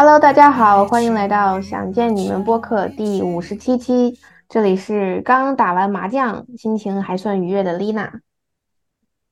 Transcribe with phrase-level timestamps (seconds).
[0.00, 4.16] Hello，大家好，欢迎来到想见你们播客第五十七期。
[4.48, 8.20] 这里是刚打完麻将，心情还算愉悦的丽娜。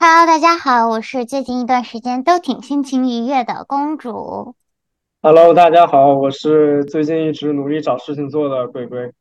[0.00, 4.56] Hello，大家好，我是最近一段时间都挺心情愉悦的公主。
[5.22, 9.12] Hello，大家好，我是最近一直努力找事情做的鬼鬼。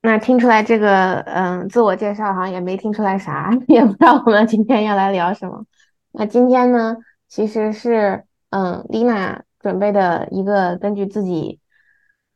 [0.00, 5.66] 那听出来这个，嗯，自我介绍好像也没听出来啥， 也不知道我们今天要来聊什么。
[6.12, 6.96] 那今天呢，
[7.28, 11.60] 其实是，嗯，丽娜准备的一个根据自己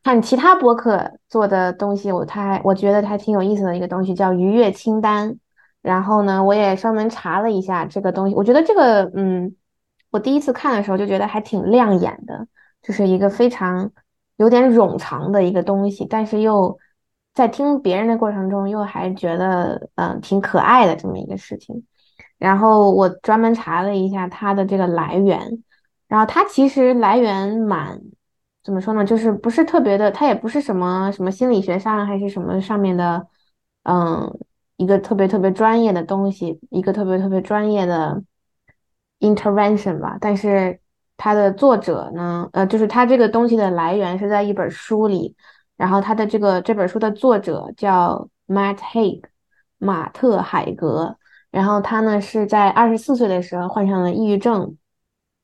[0.03, 5.39] 看其他播客做的东西，我他我觉得还挺有意思的一个东西，叫愉悦清单。
[5.83, 9.55] 然后呢，我也专门查了一下这个东西，我觉得这个，嗯，
[10.11, 12.47] 我第一次看的时候就觉得还挺亮眼的，
[12.83, 13.91] 就是一个非常
[14.37, 16.79] 有点冗长的一个东西，但是又。
[17.37, 21.85] 在听别人的过程中，又还觉得嗯挺可爱的这么一个事情，
[22.39, 25.63] 然后我专门查了一下它的这个来源，
[26.09, 28.01] 然后它其实来源蛮
[28.63, 33.27] 怎么说呢，就是不是特别的，它也不是什么什么心理学上还是什么上面的，
[33.85, 34.39] 嗯，
[34.77, 38.23] 一个特别特别专业的东西，一个特别特别专业的
[39.21, 40.81] intervention 吧，但是
[41.17, 45.35] 它的作者呢，呃，就是它这个东西的来源是在一本书里。
[45.77, 49.23] 然后他的这个这本书的作者叫 Matt Haig，
[49.77, 51.19] 马特海格。
[51.51, 54.75] 然后他呢是在二十四岁的时候患上了抑郁症，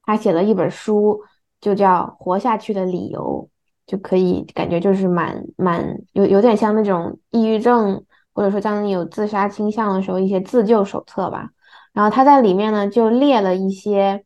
[0.04, 1.20] 他写了一本书，
[1.60, 3.48] 就叫《活下去的理由》，
[3.90, 11.50] 就可以感觉就是蛮蛮有有点像那种抑郁症，或者说当你有自杀倾向的时候一些自救手册吧。
[11.92, 14.24] 然后他在里面呢就列了一些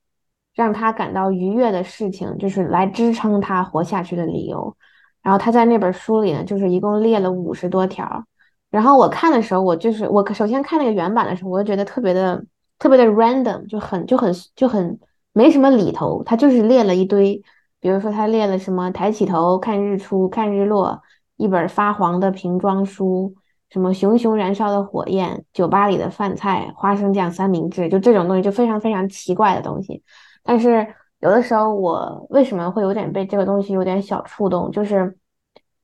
[0.55, 4.77] 让他感到愉悦的事情，就是来支撑他活下去的理由。
[5.23, 8.25] 然后他在那本书里呢，就是一共列了五十多条。
[8.71, 12.43] 然后我看的时候，我就是我首先看那个原版的时候，我就觉得特别的
[12.79, 14.99] 特别的 random，就很就很就很
[15.37, 16.23] 没什么理头。
[16.25, 17.43] 他就是列了一堆，
[17.79, 21.03] 比如说他列了什么抬起头看日出看日落，
[21.37, 23.35] 一本发黄的瓶装书，
[23.69, 30.03] 什么熊熊燃烧的火焰，酒吧里的饭菜，花生酱三明治，就这种东西就非常非常奇怪的东西。
[30.43, 30.87] 但是。
[31.21, 35.17] 有的时候我为什么会有点被这个东西有点小触动，就是，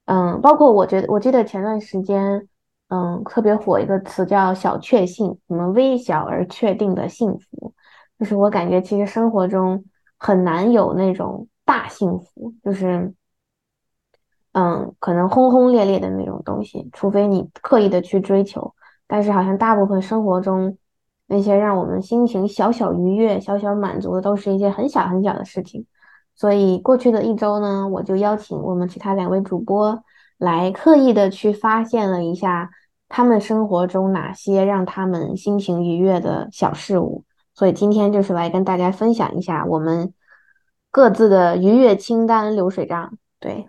[0.05, 2.47] 嗯，包括我觉得我记得前段时间，
[2.89, 7.73] 嗯，特别火一个词叫小确幸，什么微小而确定的幸福，
[8.23, 9.85] 就是我感觉其实生活中
[10.17, 13.13] 很难有那种大幸福，就是，
[14.53, 18.73] 嗯，可能轰轰烈烈的那种东西，除非你刻意的去追求，
[19.09, 20.79] 但是好像大部分生活中。
[21.27, 25.85] 那些让我们心情小小愉悦、小小满足的，都是一些很小很小的事情。
[26.37, 30.05] 所以过去的一周呢，我就邀请我们其他两位主播
[30.39, 32.71] 来刻意的去发现了一下
[33.09, 37.25] 他们生活中哪些让他们心情愉悦的小事物。
[37.55, 40.13] 所以今天就是来跟大家分享一下我们
[40.91, 43.19] 各自的愉悦清单流水账。
[43.39, 43.69] 对，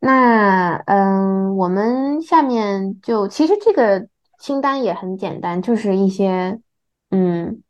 [0.00, 4.08] 那嗯，我们下面就其实这个。
[4.38, 6.60] 清单也很简单，就是一些，
[7.10, 7.62] 嗯，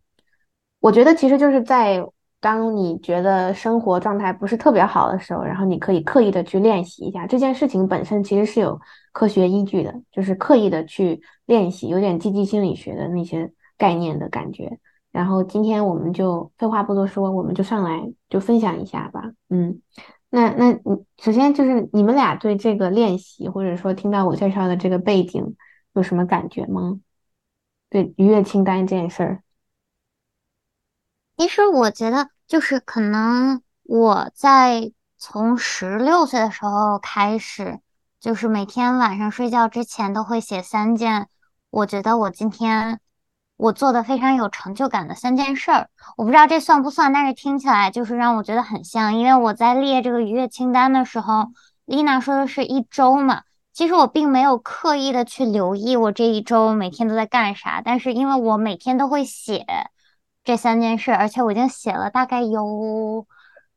[0.80, 2.04] 我觉得其实就是在
[2.40, 8.80] 当你觉得生活状态不是特别好的时候，然后你可以刻意的去练习一下这件事情本身其实是有
[9.12, 14.80] 科学依据的，就是刻意的去练习，有点积极心理学的那些概念的感觉。
[15.16, 19.22] 然后今天我们就废话不多说，我们就上来就分享一下吧。
[19.48, 19.80] 嗯，
[20.30, 20.80] 那那你
[21.18, 25.56] 首先就是你们俩对这个练习，或者说听到我介绍的这个背景。
[25.94, 27.00] 有什么感觉吗？
[27.88, 29.42] 对愉悦清单这件事儿，
[31.38, 37.80] 其实我觉得就是可能我在从十六岁的时候开始，
[38.20, 41.30] 就是每天晚上睡觉之前都会写三件，
[41.70, 43.00] 我觉得我今天
[43.56, 45.88] 我做的非常有成就感的三件事儿。
[46.16, 51.48] 我不知道这算不算，但是听起来就是让我觉得很像，因为我在列这个愉悦清单的时候，
[51.84, 53.42] 丽娜说的是一周嘛。
[53.72, 59.66] 其实我并没有刻意的去留意我这一周每天都在干啥，但是因为我每天都会写
[60.44, 63.26] 这三件事，而且我已经写了大概有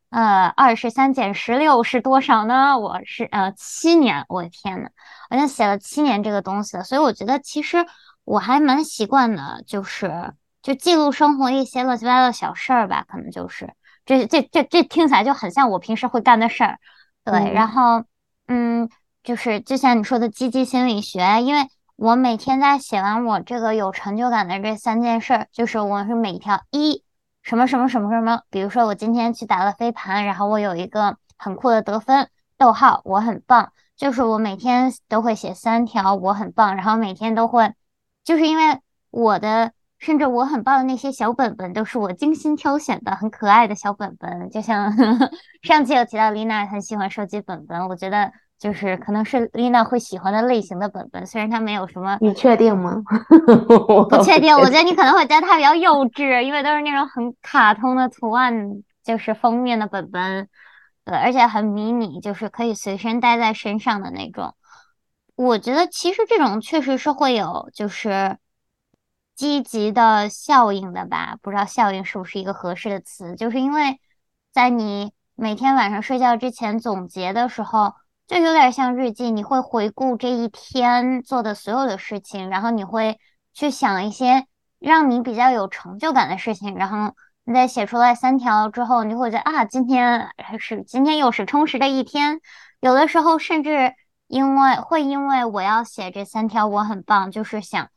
[0.09, 2.79] 呃二十三减十六是多少呢？
[2.79, 4.89] 我是呃七年，我的天呐，
[5.29, 7.85] 我已经写了七年这个东西了，所以我觉得其实
[8.29, 13.73] 我还蛮习惯的，就是就记录生活一些乱七八糟的小事儿吧，可能就是。
[14.05, 16.79] 这这这这听起来就很像我平时会干的事儿，
[17.25, 18.03] 对，然后
[18.47, 18.89] 嗯。
[19.21, 21.67] 就是就像你说的积极心理学，因为
[21.97, 27.03] 我每天在写完我这个有成就感的这三件事，就是我是每条一
[27.43, 37.73] 什么什么什么什么，比如说我今天去打了飞盘，然后我有一个很酷的得分，逗号我很棒，就是我每天都会写三条我很棒，然后每天都会，
[38.29, 38.77] 就是因为
[39.09, 44.51] 我的甚至我很棒的那些小本本都是我精心挑选的，很可爱的小本本。
[44.51, 44.93] 就像
[45.63, 51.25] 上期有提到，丽娜很喜欢收集本本，我觉得就是可能是丽娜会喜欢的类型的本本。
[51.25, 53.01] 虽然它没有什么，你确定吗？
[54.11, 58.53] 不确定，我觉得你可能会觉得它比较幼稚，因为都是那种很卡通的图案，
[59.03, 60.47] 就是封面的本本，
[61.03, 64.53] 对，而且很迷你，就是可以随身带在身上的那种。
[65.41, 68.37] 我觉得其实这种确实是会有，就是。
[69.35, 73.97] 积极的效应的吧，不知道效应是不是一个合适的词，就是因为
[74.51, 77.93] 在你每天晚上睡觉之前总结的时候，
[78.27, 83.17] 就有点像日记，你会回顾这一天做的所有的事情，然后你会
[83.53, 84.45] 去想一些
[84.77, 87.15] 让你比较有成就感的事情，然后
[87.45, 92.41] 你再写出来三条之后，你会觉得啊，今天还是今天又是充实的一天。
[92.81, 93.93] 有的时候甚至
[94.29, 97.89] 因为会因为我要写这三条，我很棒，就是想。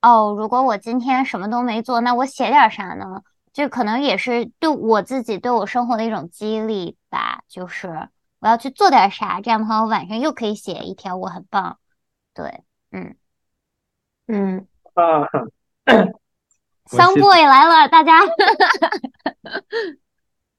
[0.00, 3.22] 哦，如果我今天什么都没做，那我写点啥呢？
[3.52, 7.42] 就可能也是对我自己、对我生活的一种激励吧。
[7.48, 8.08] 就是
[8.38, 11.78] 我要去做点啥，这样的话，我晚上又可以写一条，我很棒。
[12.32, 13.16] 对，嗯
[14.28, 15.26] 嗯啊，
[16.86, 18.20] 桑 boy 来了，大家。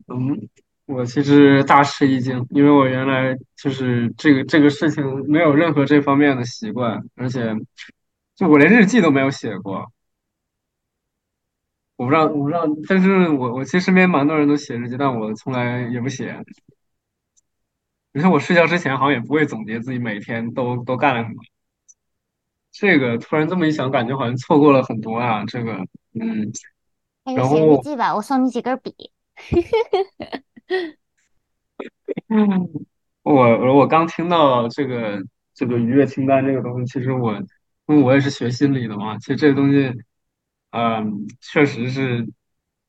[0.07, 0.49] 嗯，
[0.91, 7.55] 我其实大吃一惊，因为我原来就是这个这个事情没有任何这方面的习惯，而且。
[8.33, 9.91] 就我连日记都没有写过，
[11.95, 16.35] 我不知道，我不知道，但是我我其实身边蛮多人都写日记，但我从来也不写。
[18.13, 21.35] 你看我睡觉之前好像也不会总结自己每天都都干了什么。
[22.71, 25.45] 这个突然这么一想，感觉好像错过了很多啊。
[25.45, 25.73] 这个，
[26.19, 26.51] 嗯，
[27.35, 29.11] 然后写日记吧，我送你几根笔。
[33.23, 35.21] 我我刚听到这个
[35.53, 37.41] 这个愉悦清单这个东西，其实我。
[37.87, 39.91] 因为我也是学心理的嘛，其实这个东西，
[40.69, 42.25] 嗯，确实是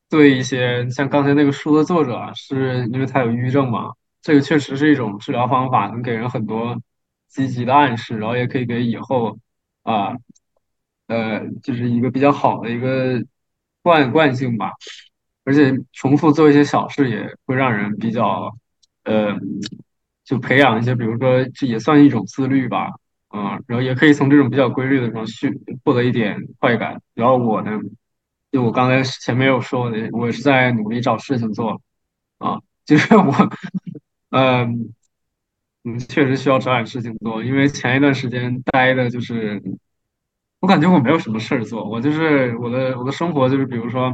[0.08, 3.90] 对一些像刚才那个书的作者，是因为他有抑郁症嘛，
[4.20, 6.80] 这个确实是一种治疗方法，能给人很多
[7.26, 9.36] 积极的暗示，然后也可以给以后
[9.82, 10.14] 啊，
[11.08, 13.20] 呃，就是一个比较好的一个
[13.82, 14.70] 惯惯性吧，
[15.44, 18.54] 而且重复做一些小事也会让人比较，
[19.04, 19.34] 呃，
[20.24, 22.88] 就培养一些，比如说这也算一种自律吧。
[23.34, 27.00] 嗯，然后也可以从这种比较规律的中去获得一点快感。
[27.14, 27.70] 然后我呢，
[28.50, 31.80] 就我刚才前面有说的，我是在努力找事情做
[32.36, 33.32] 啊，就是 我，
[34.32, 34.92] 嗯，
[35.84, 39.62] 嗯，确实需要找点事情做，因为前一段时间待的就是，
[40.60, 44.12] 我感觉我没有什么事儿做，我就是我的我的生活就是，比如说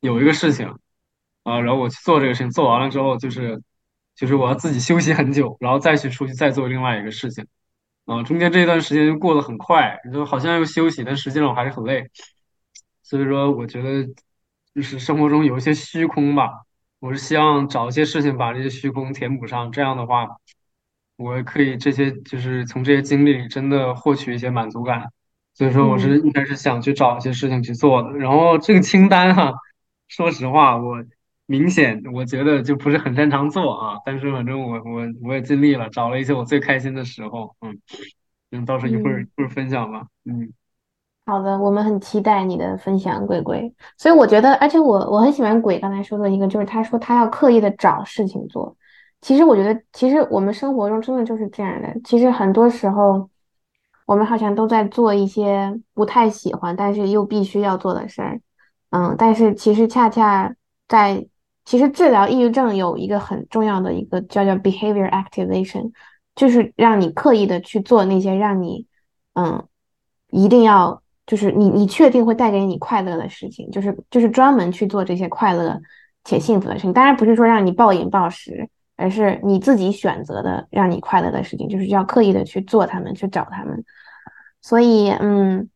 [0.00, 0.66] 有一个事情
[1.44, 3.62] 啊，然后我去做这个事情，做完了之后就是
[4.14, 7.46] 就是我要自己休息很久，然后再去出去再做另外一个事情。
[8.06, 12.10] 啊，中间这一段时间就过得很快，就好像又休息，但实际上我还是很累。
[13.02, 14.04] 所以说，我觉得
[14.74, 16.50] 就是生活中有一些虚空吧，
[16.98, 19.70] 我是希望找一些事情把这些虚空填补上。
[19.70, 20.26] 这样的话，
[21.16, 25.04] 我可以这些就是从这些经历里真的获取一些满足感。
[25.54, 28.10] 所以说，我是应该是想去找一些事情去做的。
[28.18, 29.52] 然后这个清单哈，
[30.10, 31.02] 说实话，我。
[31.46, 37.76] 明显我觉得就不是很擅长做啊，但是反正我我我也尽力了，找了一些我最开心的时候，嗯，
[38.52, 40.52] 嗯，到时候一会儿一会儿分享吧，嗯，
[41.26, 43.74] 好的，我们很期待你的分享，鬼鬼。
[43.98, 48.76] 所以我觉得，而且我我很喜欢鬼刚才说的一个，就是他说他要刻意的找事情做。
[49.20, 51.92] 其实我觉得，其实我们生活中真的就是这样的。
[52.04, 53.28] 其实很多时候，
[54.06, 58.40] 我们好像都在做一些不太喜欢，但是又必须要做的事儿，
[58.90, 60.54] 嗯，但是其实恰恰
[60.86, 61.26] 在。
[61.66, 65.92] 其实治疗抑郁症有一个很重要的一个叫叫 behavior activation，
[66.34, 68.86] 就是让你刻意的去做那些让你，
[69.34, 69.62] 嗯，
[70.30, 75.80] 一定要就是你你确定会带给你快乐的事情，就是就是专门去做这些快乐
[76.24, 76.92] 且幸福的事情。
[76.92, 83.84] 当然不是说让你暴饮暴食，而是你自己选择的让你快乐的事情，就是要刻意的去做他们，去找他们。
[84.60, 85.68] 所以，嗯，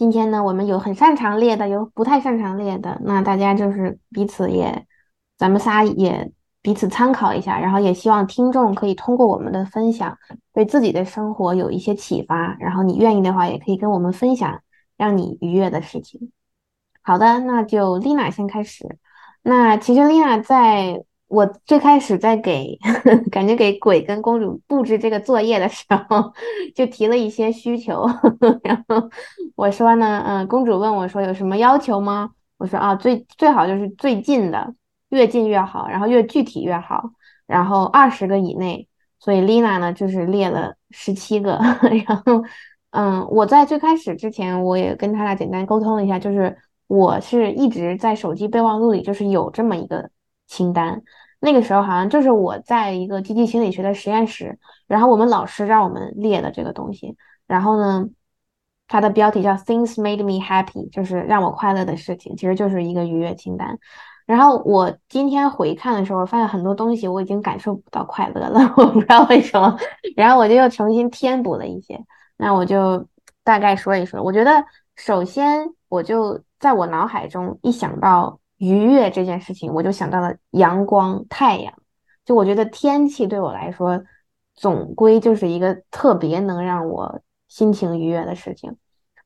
[0.00, 4.86] 今天呢，我们有很擅长列的，有不太擅长列的，那大家就是彼此也。
[5.36, 10.16] 咱们仨也彼此参考一下，然后也希望听众可以通过我们的分享，
[10.54, 12.56] 对自己的生活有一些启发。
[12.60, 14.62] 然后你愿意的话，也可以跟我们分享
[14.96, 16.32] 让你愉悦的事情。
[17.02, 18.96] 好的，那就丽娜先开始。
[19.42, 22.76] 那其实丽娜在我最开始在给
[23.30, 26.32] 感觉给鬼跟公主布置这个作业的时候，
[26.74, 28.04] 就提了一些需求。
[28.64, 29.08] 然后
[29.54, 32.30] 我说呢，嗯，公主问我说有什么要求吗？
[32.58, 34.74] 我说啊，最最好就是最近的。
[35.10, 37.10] 越近越好，然后越具体越好，
[37.46, 38.86] 然后二十个以内。
[39.18, 41.58] 所以 Lina 呢，就是列了十七个。
[42.06, 42.44] 然后，
[42.90, 46.56] 嗯，我在最开始之前，我也跟他俩简单沟通了一下，就是
[46.86, 50.08] 我是一直在手机备忘录里就是有这么一个
[50.46, 51.02] 清单。
[51.40, 57.16] 那个时候好像就是我在一个积极心理学的实验室，然后我们老师让我们列的这个东西。
[57.46, 58.08] 然后呢，
[58.88, 63.78] 它的标题叫 Things Made Me Happy，就是让我快乐的事情，其实就是一个愉悦清单。
[64.26, 69.76] 然后我今天回看的时候，发现很多东西我已经感受不到快乐了， 我不知道为什么。
[70.16, 72.04] 然后我就又重新填补了一些。
[72.36, 73.06] 那我就
[73.42, 74.22] 大概说一说。
[74.22, 74.64] 我觉得
[74.96, 81.74] 首先我就在我脑海中一想到愉悦这件事情，我就想到了阳光、太阳。
[82.24, 84.00] 就我觉得天气对我来说，
[84.54, 88.76] 总归就是一个特别能让我心情愉悦的事情。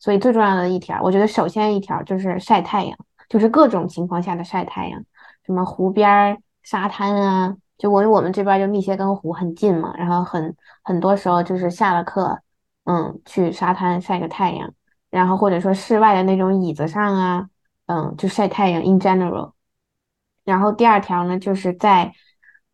[0.00, 2.96] 所以最重要的一条，我觉得首先一条就是晒太阳。
[3.26, 5.02] 就是各种情况下的晒太阳，
[5.46, 12.38] 什么湖边、沙滩啊，就我我们这边就密歇根湖很近嘛，然后很很多时候就是下了课，
[12.84, 14.72] 嗯，去沙滩晒个太阳，
[15.10, 17.48] 然后或者说室外的那种椅子上啊，
[17.86, 18.82] 嗯，就晒太阳。
[18.82, 19.52] In general，
[20.44, 22.12] 然后第二条呢，就是在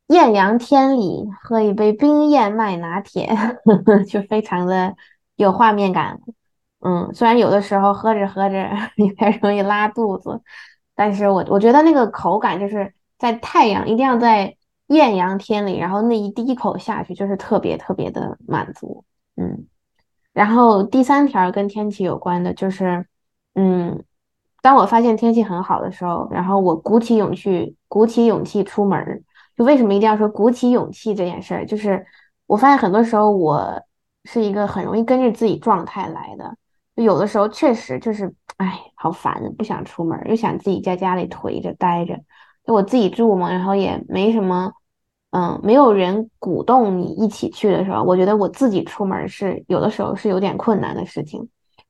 [0.06, 3.28] 艳阳天里喝一杯冰燕麦拿铁，
[4.08, 4.94] 就非常的
[5.36, 6.18] 有画面感。
[6.80, 10.40] 嗯，虽然有的时候喝着喝着 有点容易拉肚子，
[10.94, 19.04] 但是我我觉得那个口感就是在太阳一定要在艳阳天里，然后那一第一口下去就是特别特别的满足。
[19.36, 19.66] 嗯，
[20.32, 23.06] 然后第三条跟天气有关的就是，
[23.54, 24.02] 嗯，
[24.62, 29.24] 当我发现天气很好的时候，然后我鼓起勇气鼓起勇气出门，
[29.56, 31.66] 就为什么一定要说鼓起勇气这件事儿？
[31.66, 32.04] 就是
[32.46, 33.82] 我发现很多时候我
[34.24, 36.56] 是一个很容易跟着自己状态来的。
[36.96, 42.18] 有的时候确实就是，哎，好烦，不想出门，又想自己在家里颓着待着。
[42.66, 44.70] 就我自己住嘛，然后也没什么，
[45.30, 51.48] 嗯，没有人鼓动你一起去的时候，我觉得我自己出门是有的时候是有点困难的事情。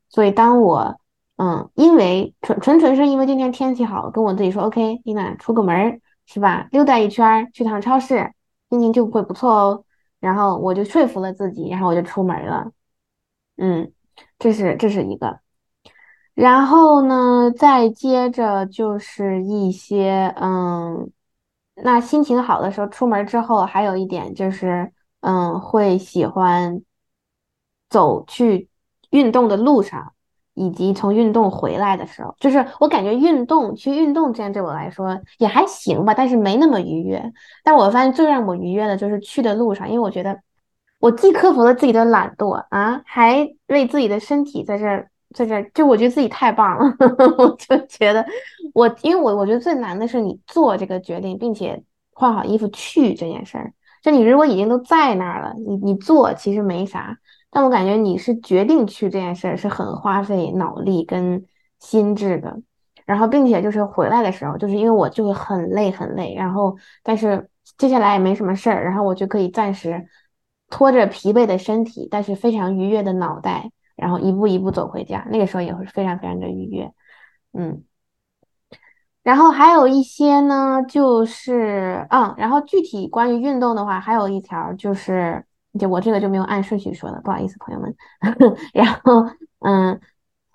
[0.08, 0.99] 所以当我，
[1.40, 6.68] 嗯，因为纯纯纯是因为今天天气好，跟我自己说，OK，丽娜出个门是吧？
[6.72, 8.32] 溜达一圈，去趟超市，
[8.68, 9.84] 心情就会不错哦。
[10.20, 12.72] 然后我就说服了自己，然后我就出门了，
[13.56, 13.92] 嗯。
[14.38, 15.40] 这是这是一个，
[16.34, 21.10] 然后呢，再接着就是一些，嗯，
[21.74, 26.82] 那心情好的时候出门之后，还有一点就是，嗯，会喜欢
[27.88, 28.68] 走去
[29.10, 30.12] 运动的路上，
[30.54, 37.32] 以及从运动回来的时候，就是我感觉运动去运动这样对我来说也还行吧，但是没那么愉悦。
[37.64, 40.40] 但我发现最让我愉悦的就是去的路上，因为我觉得。
[41.00, 46.94] 我既克服了自己的懒惰啊，还为自己的身体在这儿，在这儿，就我觉得自己太棒了。
[47.38, 48.22] 我就觉得
[48.74, 53.72] 我，因为我我觉得最难的是你做这个决定，并且换好衣服去这件事儿。
[54.02, 57.16] 就你如果已经都在那儿了，你你做其实没啥，
[57.50, 61.44] 但我感觉你是决定去这件事儿是很花费脑力跟
[61.78, 62.60] 心智的。
[63.06, 70.06] 然后并且就是回来的时候，就是因为我就会很累很累，然后但是接下来也没什么事儿，然后我就可以暂时。
[70.72, 75.26] 拖着疲惫的身体，但是非常愉悦的脑袋，然后一步一步走回家。
[75.28, 76.92] 那个时候也会非常非常的愉悦，
[77.52, 77.82] 嗯。
[79.24, 85.44] 然后还有一些呢，就是嗯，然后具体关于运动的话，还有一条就是，
[85.78, 87.94] 就我这个就没有按顺序说的，不好意思，朋友们。
[88.74, 89.24] 然后
[89.60, 90.00] 嗯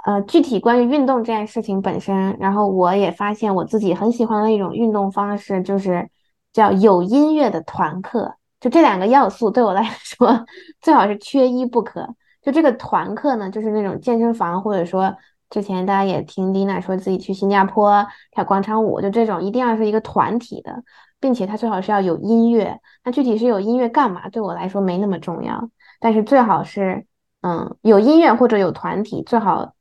[0.05, 6.07] 呃，具体关于运动这件事情本身，然后我也发现我自己很喜欢的一种运动方式，就是
[6.53, 8.35] 叫有音乐的团课。
[8.59, 10.45] 就这两个要素对我来说，
[10.81, 12.07] 最好是缺一不可。
[12.41, 15.15] 就这个团课呢，就是那种健身房，或者说
[15.49, 20.83] 之前大家也听丽娜说自己去新加坡跳广场舞，就这种一定要是一个团体的，
[21.25, 22.79] 并且它最好是要有音乐。
[23.03, 24.29] 那具体是有音乐干嘛？
[24.29, 27.07] 对我来说没那么重要，但是最好是
[27.41, 29.73] 嗯有音乐或者有团体，最好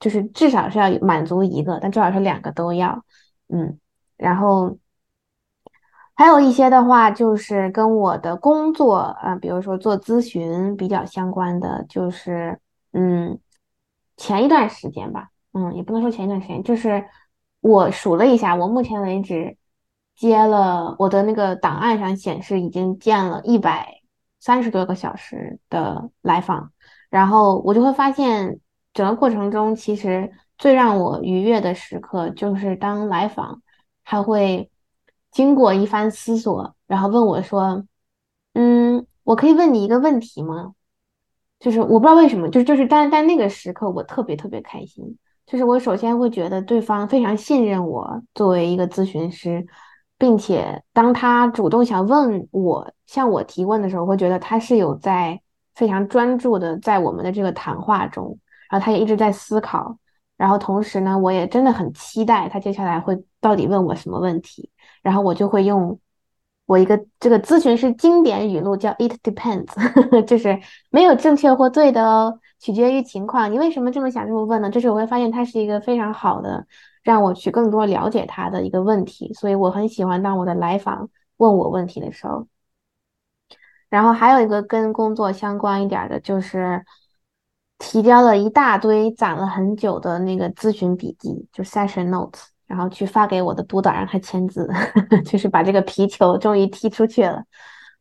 [0.00, 3.04] 就是至少是要满足一个，但最好是两个都要。
[3.48, 3.78] 嗯，
[4.16, 4.78] 然后。
[6.18, 12.58] 还有一些的话，就是跟我的工作啊，比如说做咨询比较相关的，就是
[12.94, 13.38] 嗯，
[14.16, 17.04] 前一段时间吧，嗯，也不能说前一段时间，就是
[17.60, 19.58] 我数了一下，我目前为止
[20.16, 24.00] 接了我的那个档案上显示已经见了一百
[24.40, 26.72] 三十多个小时的来访，
[27.10, 28.58] 然后我就会发现
[28.92, 33.62] 整个过程中，其实最让我愉悦的时刻就是当来访
[34.02, 34.70] 还会。
[35.32, 37.84] 经过一番思索，然后问我说
[38.54, 40.72] ：“嗯，我可以问你一个问题吗？
[41.58, 45.18] 就是我不知道为什么，就是就是，但但那个时刻我特别特别开心。
[45.44, 49.66] 就是我首先会觉得对方非常信任我作为一个咨询师，
[50.18, 55.40] 并且当他主动想问我向我提问的时候，会觉得他是有在
[55.74, 58.38] 非常专注的在我们的这个谈话中，
[58.70, 59.98] 然后他也一直在思考。
[60.36, 64.70] 然后同时呢，我也真的很期待他接下来会到底问我什么问题，
[65.02, 65.98] 然后我就会用
[66.66, 73.50] 我一个这个咨询师经典语录叫 “It depends”，呵 呵就是没有正确或对的哦，取决于情况。
[73.50, 74.68] 你为什么这么想这么问呢？
[74.68, 76.66] 就是我会发现他是一个非常好的
[77.06, 82.48] 让我去更多了解他的一个问题，所以我很喜欢当我的来访问我问题的时候。
[83.88, 86.84] 然后还有一个跟工作相关一点的，就是
[87.78, 94.68] 提交了一大堆攒了很久的那个咨询笔记，就 session notes，然后去发给我的督导让他签字，
[95.24, 97.44] 就是把这个皮球终于踢出去了。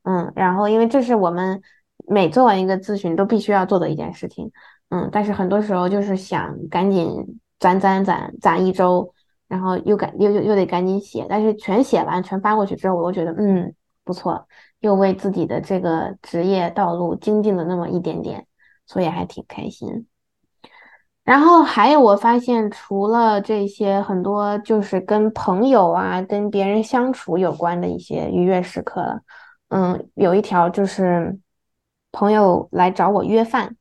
[0.02, 1.62] 嗯，然后因为这是我们
[2.08, 4.52] 每做完一个咨询都必须要做的一件事情。
[4.90, 9.12] 嗯，但是很多时候就是想赶紧攒攒攒攒一周，
[9.48, 14.48] 然后又赶又又又得赶紧写，但是全写完全发过去之后，我又觉得嗯不错。
[14.82, 18.46] 又为自己的这个职业道路精进了那么一点点，
[18.86, 20.06] 所以还挺开心。
[21.24, 29.22] 然后还有我发现，除了这些，很多就是跟朋友啊、跟别人相处有关的一些愉悦时刻了。
[29.70, 31.36] 嗯，有一条就是
[32.12, 33.76] 朋友来找我约饭，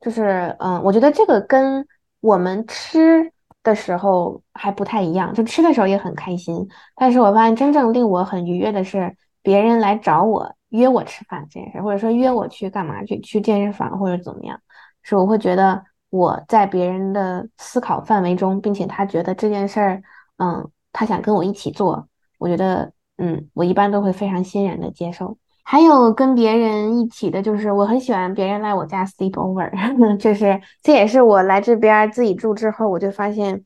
[0.00, 1.86] 就是嗯，我觉得这个跟
[2.20, 6.68] 我们吃的时候还不太一样，就吃的时候也很开心。
[6.96, 9.16] 但是我发现真正令我很愉悦的是。
[9.42, 14.60] 别人来找我约我吃饭这件事，或者说约我去干嘛去去健身房或者怎么样，
[15.02, 20.02] 是我会觉得我在别人的思考范围中，并且他觉得这件事儿，
[20.36, 22.06] 嗯，他想跟我一起做，
[22.38, 25.38] 我觉得，嗯，我一般都会非常欣然的接受。
[25.70, 29.70] 还有跟别人一起的，就是我很喜欢别人来我家 sleep over，
[30.18, 33.62] 就是这也是我来这边自己住之后，我就发现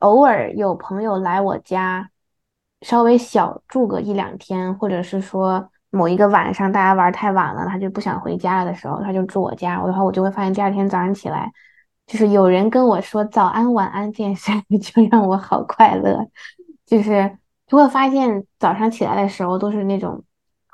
[0.00, 2.10] 偶尔有朋友来我家。
[2.82, 9.80] 稍微小住个一两天，或者是说某一个晚上大家玩太晚了，他就不想回家了的时候，他就住我家。
[9.80, 11.50] 我的话，我就会发现第二天早上起来，
[12.06, 16.28] 就是有人跟我说早安晚安这件事， 就让我好快乐。
[16.84, 20.22] 就是就会发现早上起来的时候都是那种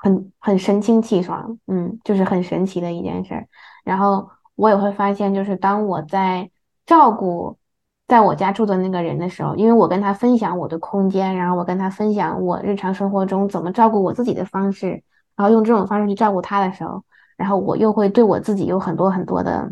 [0.03, 3.47] 很很神清气爽，嗯，就是很神奇的一件事。
[3.83, 6.51] 然后我也会发现，就是当我在
[6.85, 7.57] 照顾。
[8.05, 15.01] 在我家住的那个人的时候，因为我跟他分享我的空间，然后我跟他分享我日常生活中怎么照顾我自己的方式，
[15.37, 17.01] 然后用这种方式去照顾他的时候，
[17.37, 19.71] 然后我又会对我自己有很多很多的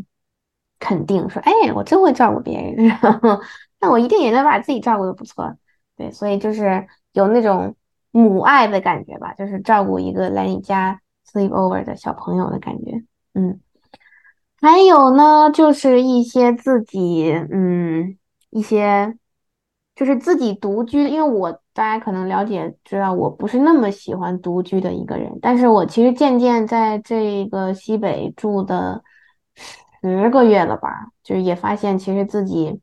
[0.80, 3.42] 肯定，说，哎，我真会照顾别人， 然后
[3.82, 5.54] 那我一定也能把自己照顾的不错。
[5.98, 7.76] 对，所以就是有那种
[8.12, 13.60] 母爱的感觉吧，就是照顾一个来你家 sleep over 的小朋友的感觉，嗯，
[14.62, 18.18] 还有呢，就是一些自己，嗯。
[18.54, 19.18] 一些
[19.96, 25.40] 就是自己独居，因为我大家可能了解知道，我不是那么喜欢独居的一个人。
[25.42, 29.02] 但是我其实渐渐在这个西北住的
[30.02, 32.78] 十个月了吧，就是也发现其实自己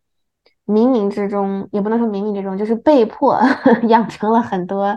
[0.69, 3.41] 冥冥之中，也不能说冥冥之中，就是被迫
[3.89, 4.97] 养成了很多。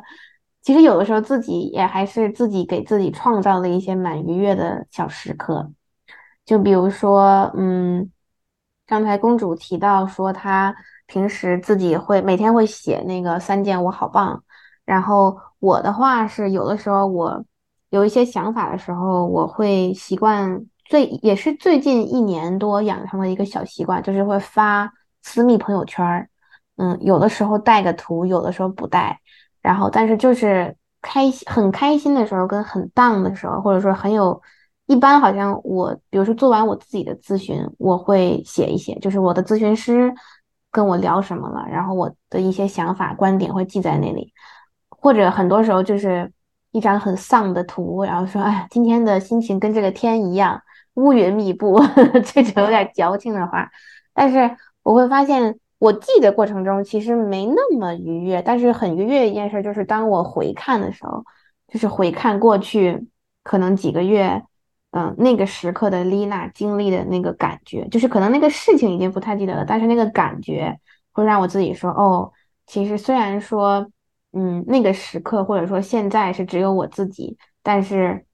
[0.62, 5.72] 其实有的时候自己也还是自己给自己创造了一些蛮愉悦的小时刻，
[6.46, 8.12] 就比如说，嗯。
[8.88, 10.76] 刚才公主提到说，她
[11.08, 14.44] 平时自己会每天会写那个三件我好棒。
[14.84, 17.42] 然后我的话是，有的时候我
[17.90, 26.30] 有一些想法的时候，我会习惯最也是最近一年多养成的一个小习惯，就是会发私密朋友圈儿。
[26.78, 29.20] 嗯，有的时候带个图，有的时候不带。
[29.62, 34.42] 然后，但是就是开心很开心的时候，跟很 down 的时候，或者说很有。
[34.88, 40.14] 一般好像我，比如说做完我自己的咨询，我会写一写，就是我的咨询师
[40.70, 44.34] 跟我聊什么了，然后我的一些想法、观点会记在那里。
[44.90, 46.30] 或者很多时候就是
[46.72, 50.62] 一张很丧的图，然后说：“哎，今天的心情跟这个天一样，
[50.96, 51.80] 乌云密布。
[52.34, 53.72] ”这种有点矫情的话，
[54.14, 61.24] 但是我会发现，我记的过程中其实没那么愉悦，但是很愉悦一件事就是当我回看的时候，
[61.68, 63.08] 就是回看过去
[63.44, 64.44] 可能几个月。
[64.94, 70.78] 嗯，那个时刻的丽娜经历的那个感觉，就是可能那个事情已经不太记得了，但是那个感觉
[71.14, 72.30] 会让我自己说，哦，
[72.66, 73.90] 其实虽然说，
[74.34, 78.26] 嗯，那个时刻或者说现在是只有我自己，但是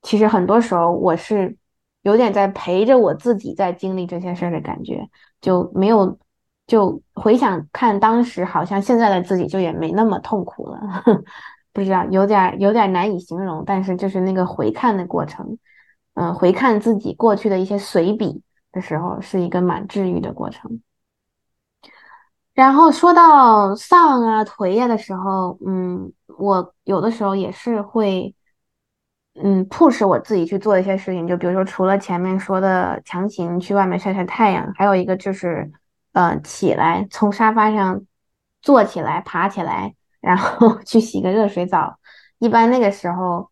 [0.00, 1.54] 其实很多时候我是
[2.02, 5.08] 有点在陪着我自己在经历这些事儿的感觉，
[5.40, 6.18] 就没有
[6.66, 10.80] 就回想看当时，好像现在的自己就也没那么痛苦了，
[11.72, 15.58] 不知道有点有点难以形容，但是就是那个回看的过程。
[16.14, 20.82] 嗯，回看自己过去的一些随笔的时候，是一个蛮治愈的过程。
[22.52, 28.34] 然后说到丧啊、颓呀的时候，嗯，我有的时候也是会，
[29.34, 31.26] 嗯，push 我自己去做一些事情。
[31.26, 35.70] 就比如说，除了前面说的强行去外面晒晒太阳，还有一个就是
[36.12, 38.02] 呃起来，从沙发上
[38.60, 41.98] 坐起来，爬起来，然后 去洗个热水澡。
[42.38, 43.48] 一般那个时候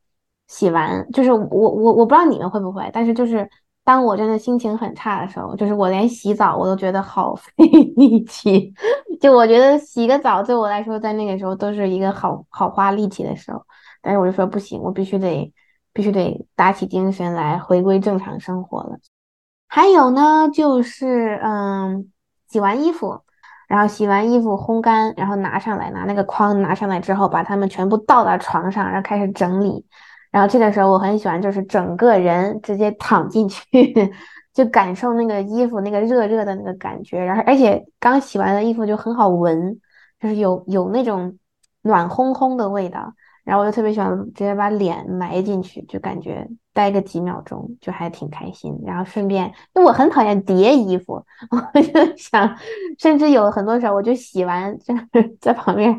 [0.48, 3.48] 洗完，就是我我我不知道你们会不会，但是就是
[3.84, 7.64] 当我真的心情很差的时候，就是我连洗澡我都觉得好 费
[7.96, 8.74] 力气。
[9.20, 13.64] 就我觉得洗个澡对我来说，在那个时候都是一个好好花力气的时候。
[14.00, 15.52] 但是我就说不行，我必须得
[15.98, 19.00] 必须得打起精神来回归正常生活了。
[19.66, 22.08] 还有呢，就是嗯，
[22.48, 23.20] 洗完衣服，
[23.66, 29.84] 然后洗完衣服烘干，然后拿上来，拿那个筐拿上来之后，把它们全部倒到床上，然后开始整理。
[30.30, 33.60] 然后这个时候我很喜欢，就是整个人直接躺进去，
[34.54, 37.18] 就感受那个衣服那个热热的那个感觉。
[37.18, 39.80] 然后而且刚洗完的衣服就很好闻，
[40.20, 41.36] 就是有有那种
[41.82, 43.12] 暖烘烘的味道。
[43.48, 48.78] 然后我就特别喜欢直接把脸埋进去，就感觉待个几秒钟就还挺开心。
[48.84, 51.14] 然后顺便，因为我很讨厌叠衣服，
[51.50, 52.54] 我就想，
[52.98, 54.94] 甚至有很多时候我就洗完就
[55.40, 55.98] 在旁边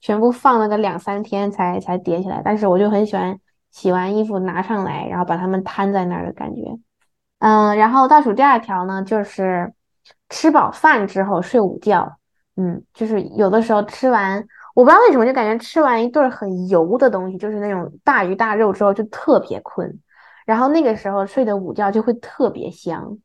[0.00, 2.40] 全部放了个两三天才才叠起来。
[2.42, 3.38] 但是我就很喜欢
[3.70, 6.62] 洗完衣服拿上来，然后把它们摊在那儿的感觉。
[7.40, 9.74] 嗯，然后倒数第二条呢，就是
[10.30, 12.16] 吃饱饭之后睡午觉。
[12.56, 14.42] 嗯，就是有的时候吃完。
[14.78, 19.92] 我不知道为什么，就感觉吃完一顿很油的东西，就是那种大鱼大肉之后就特别困，
[20.46, 23.18] 然后那个时候睡的午觉就会特别香，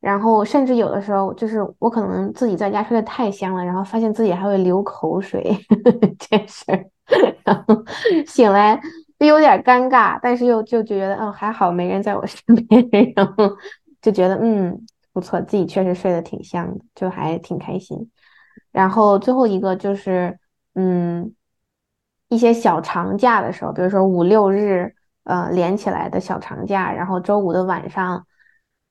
[0.00, 5.54] 然后甚至有的时候就是我可能自己在家睡得太香了，然后发现自己还会流口水
[6.18, 6.86] 这事儿，
[7.44, 7.84] 然后
[8.26, 8.80] 醒来
[9.18, 13.50] 就有点尴尬，但是又就觉得嗯还好没人在我身边，然后
[14.00, 14.74] 就觉得嗯
[15.12, 18.10] 不错，自己确实睡得挺香的，就还挺开心。
[18.72, 20.38] 然后最后一个就是。
[20.74, 21.34] 嗯，
[22.28, 28.26] 一些小长假的时候，比如说五六日，呃，连起来的小长假，然后周五的晚上，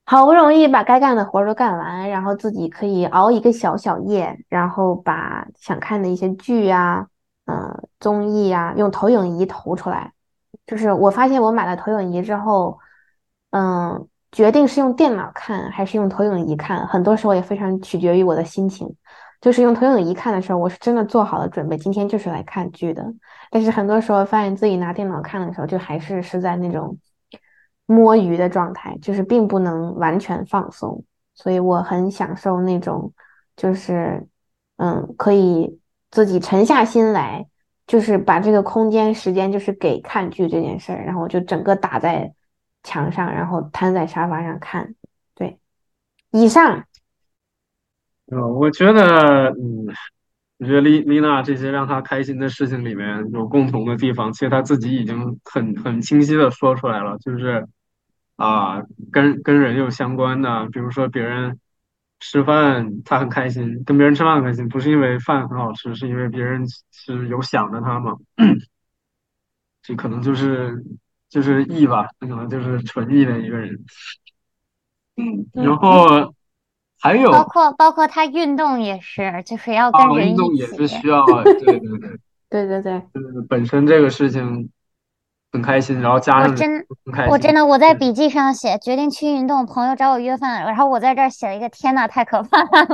[0.05, 7.07] 好不容易把该干的活都干完，然后自己可以熬一个小小夜，然后把想看的一些剧啊，
[7.45, 10.13] 嗯，综艺啊，用投影仪投出来。
[10.65, 12.79] 就是我发现我买了投影仪之后，
[13.51, 18.95] 嗯，决定是用电脑看还是用投影仪看，很多时候也非常取决于我的心情。
[19.43, 23.13] 就是用投影仪看的时候，我是真的做好了准备，今天就是来看剧的。
[23.51, 26.97] 但是很多时候发现自己拿电脑看的时候，就还是是在那种
[27.85, 31.03] 摸鱼的状态，就是并不能完全放松。
[31.35, 33.11] 所以我很享受那种，
[33.57, 34.25] 就是
[34.77, 35.77] 嗯，可以
[36.09, 37.45] 自己沉下心来，
[37.85, 42.33] 就是把这个空间时间就是给看剧这件事儿，然后我就整个打在
[42.81, 44.95] 墙上，然后瘫在沙发上看。
[45.35, 45.59] 对，
[46.31, 46.85] 以上。
[48.33, 49.85] 呃，我觉得，嗯，
[50.57, 57.67] 我觉得丽丽娜这些让她开心的事情里面有共同的地方，其实她自己已经很很清晰的说出来了，就是
[58.35, 61.59] 啊，跟跟人有相关的，比如说别人
[62.19, 68.17] 吃饭她很开心，跟别人吃饭很开心，不是因为饭很好吃，是因为别人是有想着她嘛，
[69.83, 70.83] 这可能就是
[71.29, 73.83] 就是义吧，那可能就是纯义的一个人，
[75.17, 76.33] 嗯，然后。
[77.03, 80.29] 还有包括包括他运动也是，就是要跟人一起。
[80.31, 81.99] 运动也是需要，对对对，
[82.49, 84.69] 对对 对，就是本身这个事情
[85.51, 86.85] 很开心，然后加上我真
[87.29, 92.69] 我真的我在笔记上写决定去运动，朋友找我约饭，然后我在这儿写了一个天呐，太可怕了。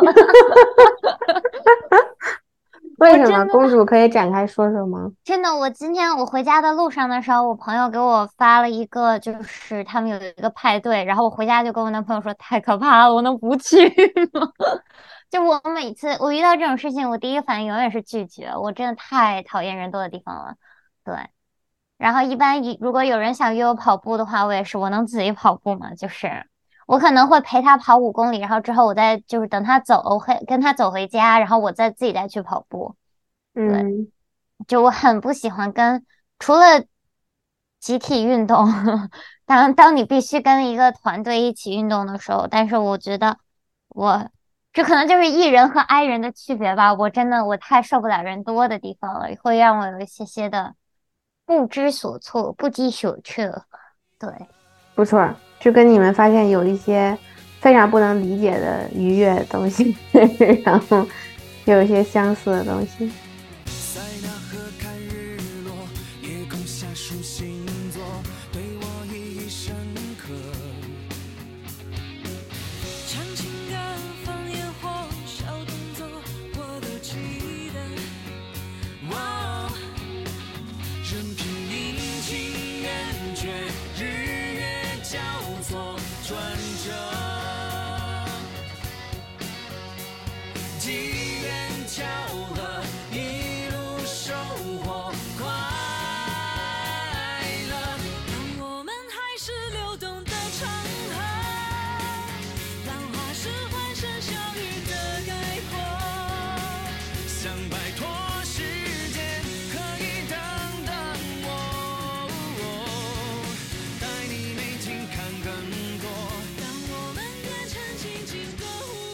[2.99, 5.09] 为什么公主可以展开说说吗？
[5.23, 13.87] 真的，我今天我回家的路上的时候，我朋友给我发了一个，就是他们有一个派对，然后我回家就跟我男朋友说，太可怕了，我能不去
[14.33, 14.51] 吗？
[15.29, 20.55] 就我每次我遇到这种事情，我第一反应永远是拒绝，我真的太讨厌人多的地方了。
[21.03, 21.15] 对，
[21.97, 25.93] 然后一般一如果有人想约我跑步的话，我也是，我能自己跑步吗？
[25.95, 26.45] 就是。
[26.89, 32.95] 我可能会陪他跑五公里，然后之后我再就是等他走，我会跟他走回家，然后我再自己再去跑步。
[33.53, 34.11] 嗯，
[34.67, 36.03] 就我很不喜欢跟
[36.39, 36.83] 除了
[37.79, 38.67] 集体运动，
[39.45, 43.37] 当当你必须跟一个团队一起运动的时候，但是我觉得
[43.89, 44.27] 我
[44.73, 46.95] 这可能就是艺人和 I 人的区别吧。
[46.95, 50.73] 我真的我太受不了人多的地方了，会让我有一些些的
[51.45, 53.45] 不知所措、不知所措。
[54.17, 54.47] 对，
[54.95, 55.31] 不错。
[55.59, 57.17] 就跟你们发现有一些
[57.59, 59.95] 非常不能理解的愉悦的东西，
[60.63, 61.05] 然后
[61.65, 63.11] 有一些相似的东西。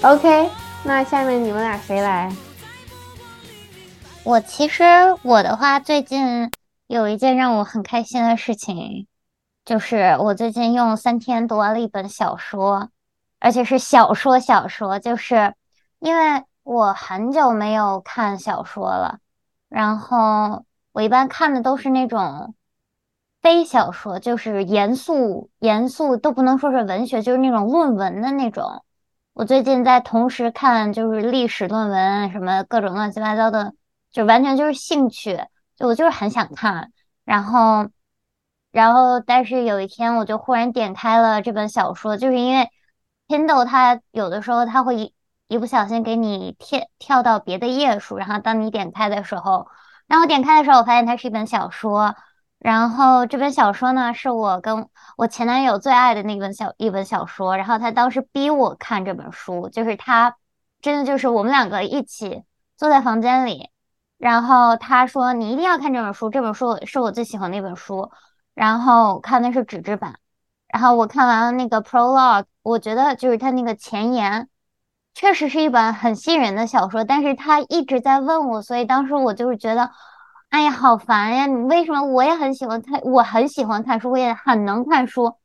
[0.05, 0.51] OK，
[0.83, 2.31] 那下面你们俩谁来？
[4.23, 4.83] 我其实
[5.23, 6.51] 我的话，最近
[6.85, 9.07] 有一件让我很开心的事情，
[9.65, 12.91] 就是我最近用三天读完了一本小说，
[13.39, 15.55] 而且是小说小说，就是
[15.97, 19.17] 因为我很久没有看小说了，
[19.69, 22.53] 然后我一般看的都是那种
[23.41, 28.83] 非小说，就是严肃严肃都不能说是文学，就是那种论文的那种。
[29.35, 33.73] 我最近在同时看就是历史论文，什么各种乱七八糟的。
[34.09, 35.37] 就完全就是兴趣，
[35.75, 36.93] 就我就是很想看，
[37.25, 37.89] 然后，
[38.71, 42.69] 然后，但是有一天我就忽然点开了这本小说，就是因为
[43.27, 45.13] Kindle 它有的时候它会一
[45.49, 49.67] 一不小心给你跳跳到别的页数，然后当你点开的时候，
[50.07, 52.15] 然后点开的时候，我发现它是一本小说，
[52.65, 60.35] 然后这本小说呢是我跟我前男友最爱的那本小一本小说，然后他当时逼我看这本书，就是他
[60.81, 62.43] 真的就是我们两个一起
[62.75, 63.69] 坐在房间里。
[64.17, 68.09] 然后他说：“你一定要看这本书，这本书是我最喜欢的一本书。”
[68.55, 70.15] 然后看的是纸质版。
[70.67, 74.49] 然后我看完了那个 prologue，我觉得就是他那个前言，
[75.13, 77.03] 确实是一本很吸引人的小说。
[77.03, 79.91] 但是他一直在问我，所以当时我就是觉得，
[80.49, 81.45] 哎呀，好烦呀！
[81.47, 85.35] 你为什么我也很喜欢看，我很喜欢看书，我也很能看书，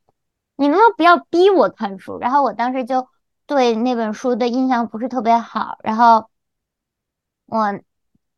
[0.57, 2.19] 你能不能不要逼我看书？
[2.19, 3.09] 然后我当时就
[3.47, 5.79] 对那本书的印象不是特别好。
[5.83, 6.29] 然后
[7.47, 7.81] 我。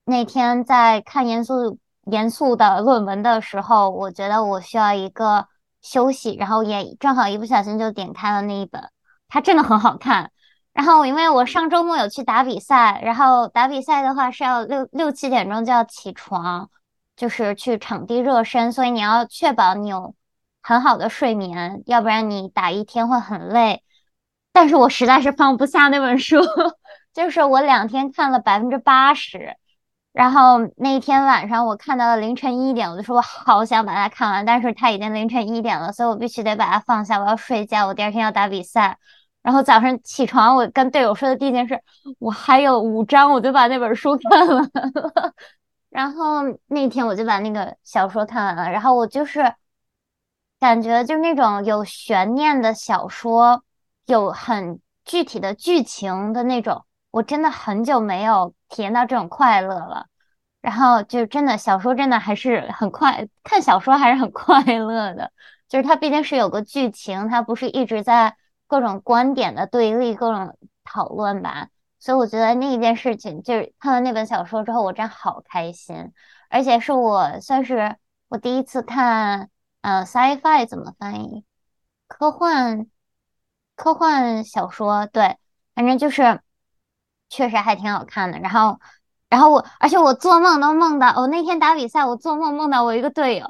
[0.04, 5.46] 那天在看严肃严肃的论文的时候，我觉得我需要一个
[5.80, 8.90] 休息，然后也正好一不小心就点开了那一本，
[9.28, 10.32] 它真的很好看。
[10.72, 16.70] 然后因为我上周末有去打比赛，然后打比赛的话是要六六七点钟就要起床，
[17.16, 20.14] 就是去场地热身，所以你要确保你有
[20.62, 23.82] 很好的睡眠，要不然你打一天会很累。
[24.52, 26.36] 但是我实在是放不下那本书，
[27.12, 29.56] 就是我两天看了百分之八十。
[30.12, 38.98] 然后那天晚上我看到了凌晨一点，我就说我好想把它看完，但是它已经凌晨一点了，所以我必须得把它放下，我要睡觉，我第二天要打比赛。
[39.42, 41.82] 然后早上起床，我跟队友说的第一件事，
[42.18, 44.62] 我还有五章，我就把那本书看了。
[45.90, 49.54] 然后那天我就把那个小说看完了，然后我就是
[50.58, 53.62] 感觉就是那种有悬念的小说，
[54.06, 56.84] 有很具体的剧情的那种。
[57.10, 60.06] 我真的很久没有体验到这种快乐了，
[60.62, 65.30] 然后就真的小说真的还是很快看小说还是很快乐的，
[65.68, 68.34] 就是它毕竟是有个剧情，它不是一直在
[68.72, 76.10] 各种观点的对立、各种讨论吧，所以我觉得那一件事情就是看完那本小说之后，我真好开心，
[76.48, 77.96] 而且是我算是
[78.28, 79.50] 我第一次看，
[79.82, 81.44] 呃，sci-fi 怎么翻译？
[82.08, 82.86] 科幻
[83.76, 85.36] 科幻小说，对，
[85.74, 86.40] 反正就是。
[87.34, 88.78] 确实还挺好看的，然后，
[89.30, 93.46] 然后我，而且我做梦都梦到，我那天打比赛，我做梦梦到我一个队友，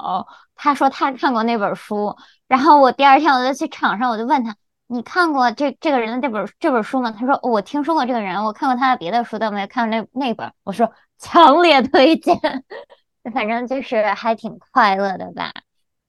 [0.55, 4.55] 他说他看过那本书，然后我第二天我就去场上，我就问他，
[4.93, 7.11] 你看过这这个人的这本这本书吗？
[7.11, 10.53] 他说我听说过这个人，我看过他的别的书，但没有看过那那本。
[10.65, 12.37] 我说强烈推荐，
[13.33, 15.53] 反正就是还挺快乐的吧，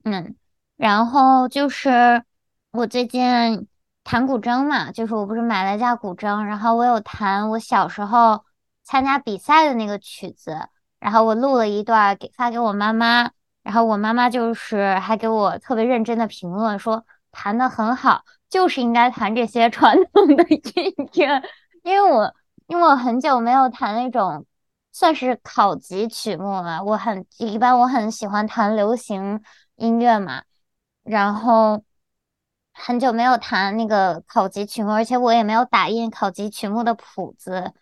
[0.04, 0.36] 嗯，
[0.76, 2.22] 然后就是
[2.72, 3.66] 我最近。
[4.06, 8.44] 弹古筝嘛，就是我不是买了一架古筝，然后我有弹我小时候
[8.82, 10.68] 参加比赛的那个曲子，
[11.00, 13.30] 然后我录了一段给发给我妈妈，
[13.62, 21.42] 然后我妈妈就是还给我特别认真的评论说弹的很好，就是应该弹这些传统的音乐，
[21.82, 22.32] 因为我
[22.68, 24.46] 因为我很久没有弹那种
[24.92, 29.42] 算是考级曲目了，我很一般我很喜欢弹流行
[29.74, 30.44] 音乐嘛，
[31.02, 31.82] 然后。
[32.76, 37.72] 很久没有弹那个考级曲目，而且我也没有打印考级曲目的谱子，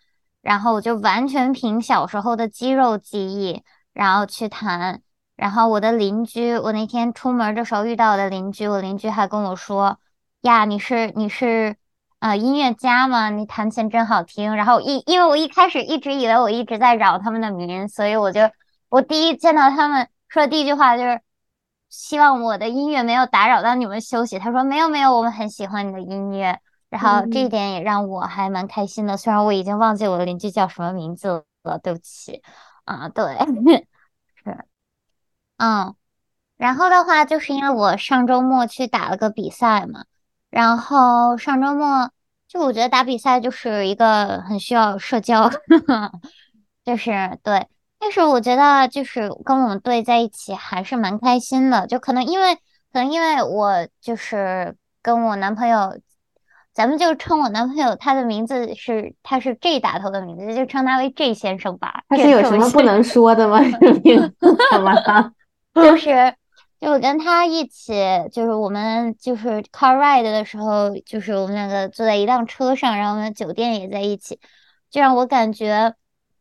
[0.41, 5.01] 然后我就完全凭小时候的肌肉记忆，然后去弹。
[5.35, 9.97] 然后我的邻居，我那天出门的时候遇到我的邻居，我邻居还跟我说
[10.43, 11.75] ：“呀，你是你是
[12.19, 13.29] 呃音乐家吗？
[13.29, 18.41] 你弹琴真好听。”然后一因为我一开始一直以为我一直在扰他们的民，所以我就
[18.87, 21.19] 我第一见到他们说的第一句话就是。
[21.95, 24.39] 希望我的音乐没有打扰到你们休息。
[24.39, 26.59] 他说没有没有，我们很喜欢你的音乐。
[26.89, 29.15] 然后这一点也让我还蛮开心的。
[29.15, 32.41] 虽然我已经忘记我的邻居叫什么名字了，对不起。
[32.85, 33.37] 啊，对，
[34.43, 34.65] 是，
[35.57, 35.93] 嗯。
[36.57, 40.05] 然后的话，就是因为我上周末去打了个比赛嘛。
[40.53, 42.11] 然后上周末
[42.47, 45.49] 就我觉得打比赛就是一个很需要社交，
[46.85, 47.67] 就是对。
[47.99, 51.87] 但是我觉得，就是跟我们队在一起还是蛮开心的。
[51.87, 55.97] 就可能因为，可能因为我就是跟我男朋友
[56.71, 62.03] 咱们就称我男朋友，他的名字是他是 J 打头的名字，就称他为 J 先生吧。
[62.09, 63.59] 他是有什么不能说的吗？
[64.03, 65.31] 名字怎么了？
[65.73, 66.35] 就是
[66.83, 67.93] 就我跟他一起，
[68.29, 74.37] 就是我们就是 car ride 的时候，就是我们两个坐在一辆车上，然后我们酒店也在一起，
[74.91, 75.95] 就让我感觉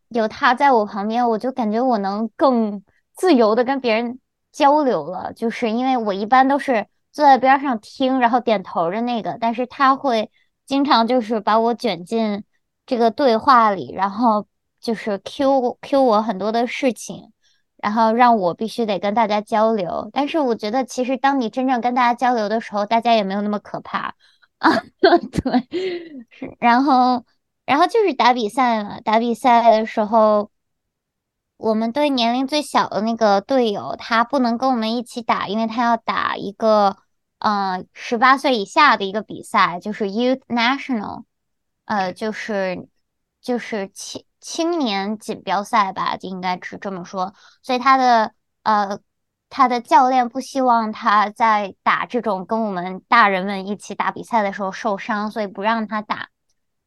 [0.09, 2.83] 有他在我旁边，我就感觉我能更
[3.15, 4.19] 自由的跟别人
[4.51, 5.33] 交流了。
[5.33, 10.29] 就是因为我一般都是坐在边上听，然后点头的那个，但是他会
[10.67, 12.43] 经常就是把我卷进
[12.85, 14.45] 这个对话里，然后
[14.81, 17.32] 就是 Q Q 我很多的事情。
[17.83, 24.15] 然后让我必须得跟大家交流，但是我觉得其实当你真正跟大家交流的时候，大家也没有那么可怕
[24.59, 24.71] 啊。
[25.01, 27.25] 对，然后，
[27.67, 29.01] 然后就是打比赛了。
[29.03, 30.53] 打比赛的时候，
[31.57, 36.97] 我们队年龄最小的那个队友他不能跟我们一起打，因为他要打一个
[37.41, 41.25] 呃十八岁以下的一个比赛，就是 Youth National，
[41.87, 42.89] 呃，就是
[43.41, 44.25] 就是青。
[44.43, 47.33] 青年锦标赛吧，就应该是这么说。
[47.63, 48.99] 所以他的呃，
[49.49, 56.29] 他的教练不希望他在打这种跟我们大人们一起打比赛的时候受伤，所以不让他打。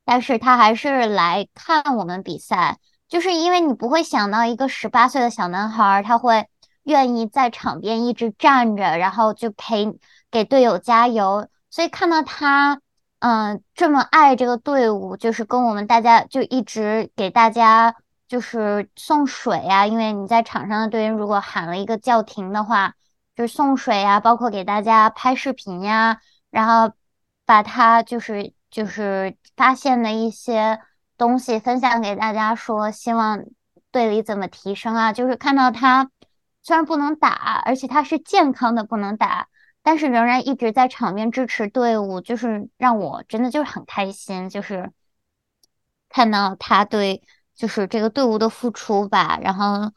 [0.04, 6.48] 但是他还是来看我们比赛，就是因为你不会想到一个十八岁的小男孩他会
[6.84, 9.98] 愿意在场边一直站着，然后就陪
[10.30, 11.48] 给队友加油。
[11.70, 12.82] 所以看到他。
[13.20, 17.96] 嗯，这么爱这个队伍，就是跟我们大家就一直给大家
[18.28, 22.94] 就是送水呀，因为你在场上的队员如果喊了一个叫停的话，
[23.36, 26.20] 就是送水呀，包括给大家拍视频呀，
[26.52, 26.94] 然后
[27.46, 30.80] 把他就是就是发现的一些
[31.18, 33.44] 东西分享给大家，说希望
[33.92, 36.12] 队里怎么提升啊，就是看到他
[36.62, 39.48] 虽然不能打，而且他是健康的不能打。
[39.88, 44.92] 但是仍然一直在场边支持队伍，就是让我真的就是很开心，就是
[46.10, 47.22] 看到他对
[47.54, 49.38] 就是这个队伍的付出吧。
[49.40, 49.92] 然后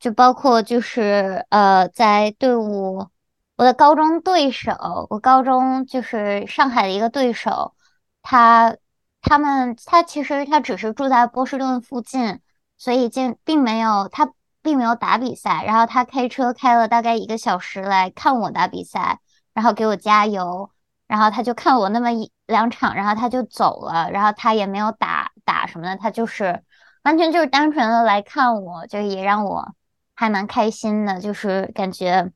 [0.00, 3.06] 就包括就是呃，在队伍
[3.54, 7.76] 我的高中对手，我高中就是上海的一个对手，
[8.22, 8.76] 他
[9.22, 12.40] 他们他其实他只是住在波士顿附近，
[12.76, 14.32] 所以并并没有他。
[14.66, 19.20] 并没有打比赛，然后他开车开了大概一个小时来看我打比赛，
[19.54, 20.70] 然后给我加油，
[21.06, 26.64] 然后他就看我那么一两场，然后他就走了，然后他也没有打打什么的，他就是
[27.04, 29.74] 完全就是单纯的来看我，就也让我
[30.16, 32.32] 还蛮开心的，就是感觉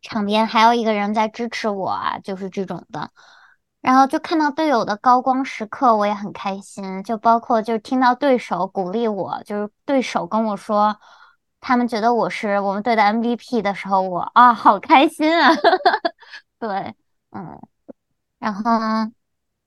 [0.00, 3.10] 场边还有一个人在支持我啊，就是这种的。
[3.82, 7.02] 然后就看到队友的高光时刻，我也很开心。
[7.02, 10.96] 就包括就听到对手鼓励我，就是对手跟我说，
[11.60, 15.50] 他们觉得我是我们队的 MVP 的时候，我啊，好开心啊！
[16.60, 16.94] 对，
[17.32, 17.60] 嗯，
[18.38, 18.62] 然后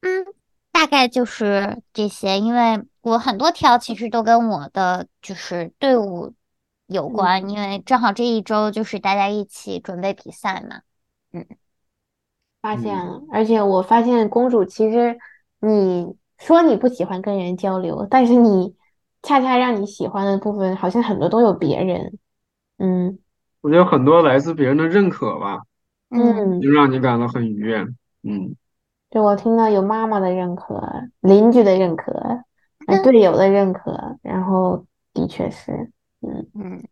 [0.02, 0.26] 嗯，
[0.72, 2.40] 大概就是这些。
[2.40, 6.34] 因为我很多条其实都跟我的就是队伍
[6.88, 10.82] 有关，因为正好这一周就是大家一起准备比赛嘛，
[11.34, 11.46] 嗯。
[12.66, 15.16] 发现了，而且我发现公主其实，
[15.60, 18.76] 你说你不喜欢跟人交流，但是你
[19.22, 22.18] 恰恰让你喜欢的部分，好像很多都有别人。
[22.80, 23.20] 嗯，
[23.62, 25.62] 我觉得很多来自别人的认可吧，
[26.10, 27.86] 嗯，就让你感到很愉悦。
[28.24, 28.56] 嗯，
[29.12, 30.82] 就我听到有妈妈的认可，
[31.20, 32.12] 邻居的认可，
[33.04, 34.84] 队友的认可，然后
[35.14, 36.84] 的确是，嗯嗯。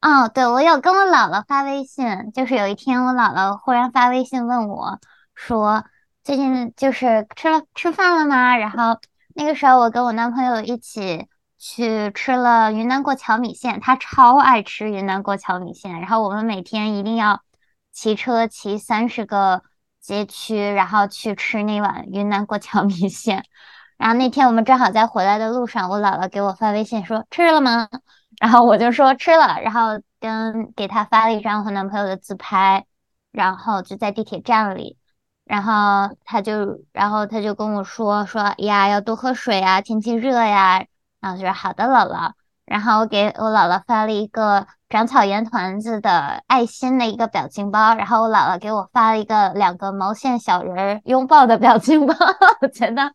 [0.00, 5.00] 哦，对，我有跟我姥姥发微信，就是有一天我姥姥忽然发微信问我，
[5.34, 5.84] 说
[6.22, 8.56] 最近就是吃了吃饭了吗？
[8.56, 9.00] 然后
[9.34, 11.26] 那个时候我跟我男朋友一起
[11.58, 17.42] 去吃了云南过桥米线，他超爱吃云南过桥米线，然后我们每天一定要
[17.92, 19.62] 骑车骑三十个
[20.00, 23.44] 街区，然后去吃那碗云南过桥米线。
[23.96, 27.88] 然后那天我们正好在回来的路上，我姥姥给我发微信说吃了吗？
[28.40, 32.86] 然后我就说吃了，然后跟给他发了一张和男朋友的自拍，
[33.32, 34.96] 然后就在地铁站里，
[35.44, 40.84] 然后他就，然后他就跟我说说呀，要多喝水啊，天气热呀，
[41.20, 42.32] 然后就说好的，姥姥。
[42.64, 52.14] 然后我给我姥姥发了一个长草盐团子的爱心的一个表情包，然后我姥姥给我发了一个两个毛线小人拥抱的表情包，
[52.60, 53.10] 我觉得，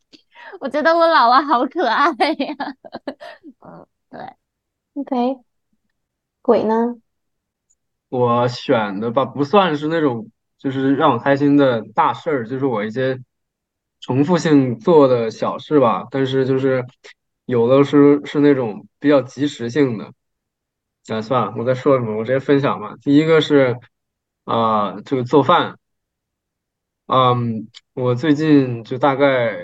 [0.59, 2.55] 我觉得我姥姥好可爱呀，
[3.61, 4.42] 嗯，对。
[4.95, 5.39] OK，
[6.41, 6.95] 鬼呢？
[8.09, 13.19] 我选的吧，不算是那种就是让我开心的大事儿，就是我一些
[13.99, 16.05] 重复性做的小事吧。
[16.11, 16.85] 但是就是
[17.45, 20.13] 有的是是那种比较及时性的。
[21.07, 22.15] 哎，算了，我在说什么？
[22.17, 22.95] 我直接分享吧。
[23.01, 23.75] 第一个是
[24.45, 25.79] 啊，这个做饭。
[27.07, 29.57] 嗯，我最近就大概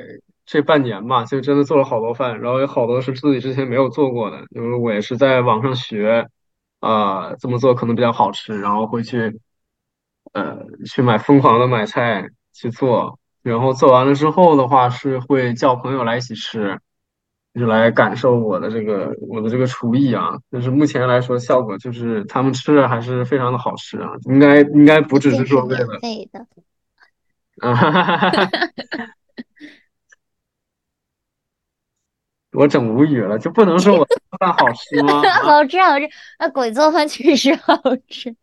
[0.51, 6.27] 这半年吧，就真的做了好多饭，然后有好多是自己之前没有做过的，就是我也是在网上学，
[6.79, 9.39] 啊、这么做可能比较好吃，然后会去
[10.33, 16.79] 呃去买疯狂的买菜去做，然后做完了之后的话是会叫朋友来一起吃，
[17.53, 25.99] 就来感受我的这个我的这个厨艺啊，就是目前来说效果就是他们吃着还是非常的好吃啊，应该应该不只是说为了。
[26.01, 26.39] 费的，
[27.61, 28.49] 啊哈哈哈哈！
[32.59, 35.21] 我整无语了，就不能说我 做饭 好吃吗？
[35.25, 37.73] 啊，好吃好吃，那鬼做饭确实好
[38.09, 38.35] 吃。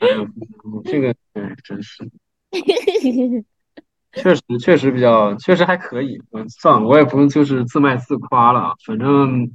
[0.00, 0.26] 哎呦，
[0.84, 2.10] 这个哎，真是，
[4.20, 6.20] 确实确实比较，确实还可以。
[6.32, 8.72] 嗯，算了，我也不用就是自卖自夸了啊。
[8.84, 9.52] 反正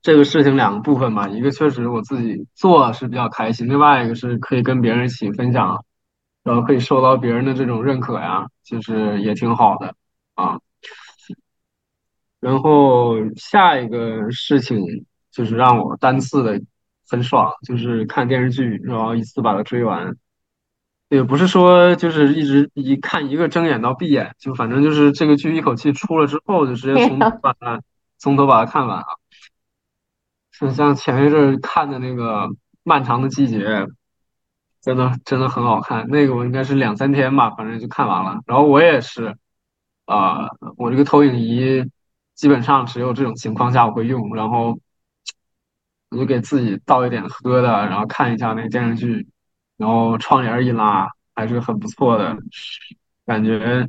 [0.00, 5.84] 这个事情两个部分吧，一个确实我自己做是比较开心，另外一个是可以跟别人一起分享，
[6.44, 9.94] 然后可以受到别人的这种认可呀，就是也挺好的
[10.36, 10.60] 啊。
[12.40, 14.80] 然后下一个事情
[15.30, 16.60] 就是让我单次的
[17.08, 20.16] 很爽，就是看电视剧，然后一次把它追完。
[21.08, 27.80] 也不是说就是一直一看一个睁眼到闭眼，就反正就是这个剧一口气出了之后，就直接从头把它
[28.16, 29.04] 从头把它看完啊。
[30.58, 32.46] 就像前一阵看的那个
[32.84, 33.58] 《漫长的季节》，
[34.80, 36.06] 真的真的很好看。
[36.08, 38.40] 那个我应该是两三天吧，反正就看完了。
[38.46, 39.34] 然后我也是，
[40.04, 41.82] 啊、我这个投影仪
[42.40, 44.78] 基本上只有这种情况下我会用，然后
[46.08, 49.28] 我就给自己倒一点喝的，然后看一下那个电视剧，
[49.76, 52.34] 然后窗帘一拉，还是很不错的，
[53.26, 53.86] 感觉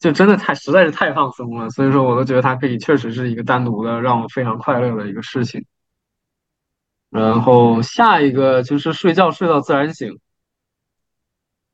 [0.00, 1.70] 就真的太实在是太放松了。
[1.70, 5.64] 所以说，我都觉得它可以确实是一个单独的让我非常快乐的一个事情。
[7.10, 10.18] 然后下一个就是睡觉睡到自然醒，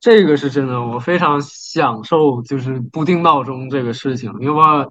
[0.01, 4.87] 这个是真的，我非常享受就是不定闹钟这个事情，因为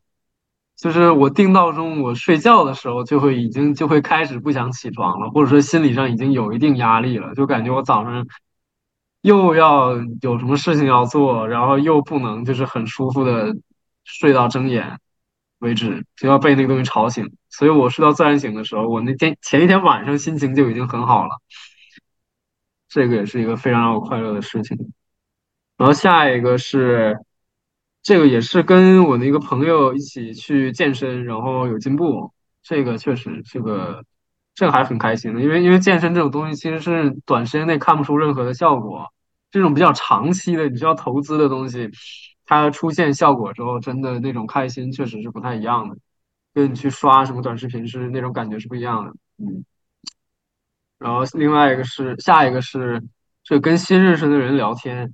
[0.78, 8.28] 就是我定闹钟，我睡觉的时候就会已经就会开始不想起床了，或者说心理上已经有一定压力了，就感觉我早上
[9.22, 13.56] 又要有什么事情要做，然后又不能就是很舒服的
[14.04, 15.00] 睡到睁眼
[15.60, 21.30] 为止，就要被那个东西吵醒，所以我睡到自然醒的时候，我那天前一天晚上心情就已经很好了，
[22.90, 24.78] 这个也是一个非常让我快乐的事情。
[25.78, 27.18] 然后下一个是，
[28.06, 32.32] 这个也是跟我的一个朋友一起去健身，然后有进步，
[32.62, 34.06] 这个确实这个
[34.54, 39.12] 这个还很开心的，因为因为健身这种东西其实是短时间内看不出任何的效果，
[39.50, 41.90] 这种比较长期的你需要投资的东西，
[42.46, 45.98] 它出现效果之后，真的那种开心确实是不太一样的，
[46.54, 49.66] 跟你去刷什么短视频是那种感觉是不一样的，嗯。
[51.00, 53.02] 然后另外一个是下一个是，
[53.44, 55.12] 这跟新认识的人聊天，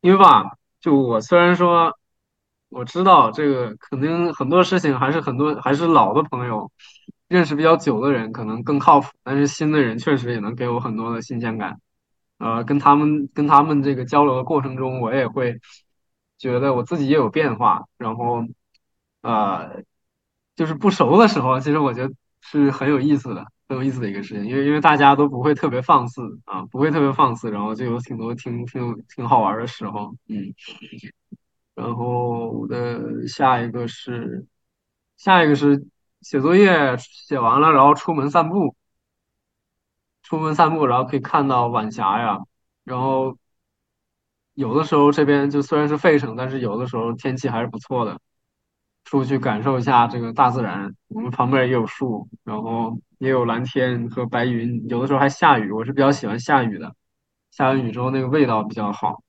[0.00, 0.42] 因为吧，
[0.80, 1.96] 就我虽然说
[2.68, 6.70] 我知道这个肯定很多事情还是很多还是老的朋友，
[7.28, 11.80] 认识比较久的人可能更靠谱，但是新的人确实也能给我很多的新鲜感。
[12.38, 15.58] 呃，跟他们跟他们这个交流的过程中，我也会
[16.38, 18.44] 觉得我自己也有变化，然后
[19.22, 19.82] 呃，
[20.54, 22.12] 就是不熟的时候，其实我觉得
[22.42, 30.52] 是很有意思的，很有意思的一个事情，因为因为大家都不会特别放肆啊，不会特别放肆，然后就有挺多挺挺挺好玩的时候，嗯，
[31.76, 34.44] 然后我的下一个是
[35.16, 35.86] 下一个是
[36.22, 38.74] 写作业写完了，然后出门散步，
[40.24, 42.38] 出门散步，然后可以看到晚霞呀，
[42.82, 43.38] 然后
[44.54, 48.18] 有的时候这边就虽然是费城，但是有的时候天气还是不错的。
[49.04, 50.92] 出去感受一下这个大自然。
[51.06, 55.70] 我们旁边也有树，然后也有蓝天和白云，有的时候还下雨。
[55.70, 56.92] 我是比较喜欢下雨的，
[57.52, 59.22] 下完雨之后那个味道比较好。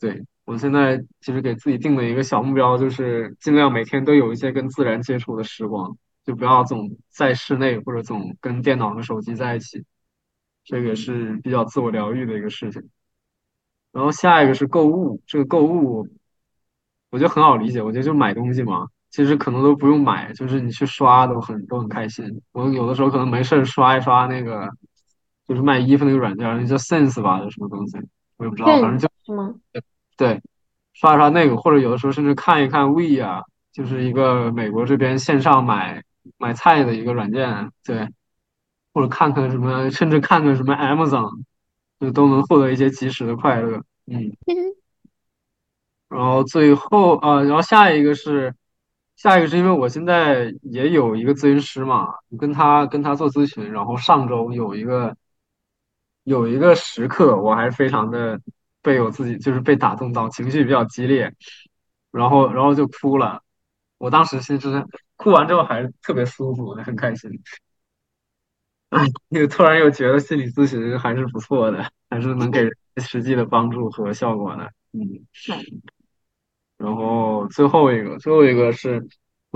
[0.00, 9.84] 对，我现在其实给自己定了一个小目标，就是尽量每天都有一些跟自然接触的时光，就不要总在室内或者总跟电脑和手机在一起。
[10.64, 12.82] 这个是比较自我疗愈的一个事情。
[13.92, 16.08] 然后下一个是购物，这个购物
[17.10, 22.42] 我觉得很好理解，我觉得就买东西嘛，其实可能都不用买，就是你去刷都很都很开心。
[22.50, 24.68] 我有的时候可能没事刷一刷那个，
[25.46, 27.98] 就是卖衣服那个软件，那叫 Sense 吧，叫什么东西，
[28.36, 29.54] 我也不知道，反正就是吗？
[30.20, 30.42] 对，
[30.92, 33.42] 刷一刷那个，或者有的时候甚至看一看 We 啊，
[33.72, 36.04] 就是一个美国这边线上买
[36.36, 38.06] 买菜的一个软件，对，
[38.92, 41.42] 或者看看什么，甚至看看什么 Amazon，
[41.98, 43.82] 就都能获得一些及时的快乐。
[44.04, 44.36] 嗯。
[46.10, 48.54] 然后最后啊，然后下一个是，
[49.16, 52.08] 下一个是因为我现在也有一个咨询师嘛，
[52.38, 55.16] 跟他跟他做咨询，然后上周有一个
[56.24, 58.38] 有一个时刻，我还是非常的
[58.82, 61.34] 被我自己就是被打动到，情绪比较激烈，
[62.10, 63.42] 然后然后就哭了。
[63.98, 67.30] 我当时其实哭完之后还是特别舒服，很开心。
[68.88, 74.72] 哎，又突然又觉得心理咨询还是不错的，还是能给人实际的帮助和效果的。
[74.92, 75.26] 嗯，
[76.76, 79.06] 然后最后一个，最后一个是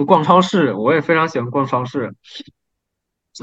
[0.06, 2.14] 逛超市，我也非常喜欢逛超市。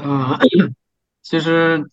[0.02, 0.38] 嗯，
[1.20, 1.90] 其实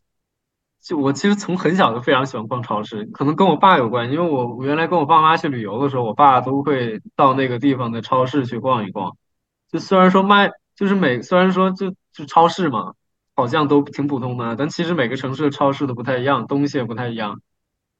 [0.82, 9.17] 就我其实从很小就非常喜欢逛超市，可能跟我爸有关，因为我我原来跟我爸妈去旅游的时候，我爸都会到那个地方的超市去逛一逛。
[9.69, 12.93] 就虽然说卖，就是每虽然说就就超市嘛，
[13.36, 17.41] 好像都挺普通的，但其实每个城市的超市都不太一样，东西也不太一样。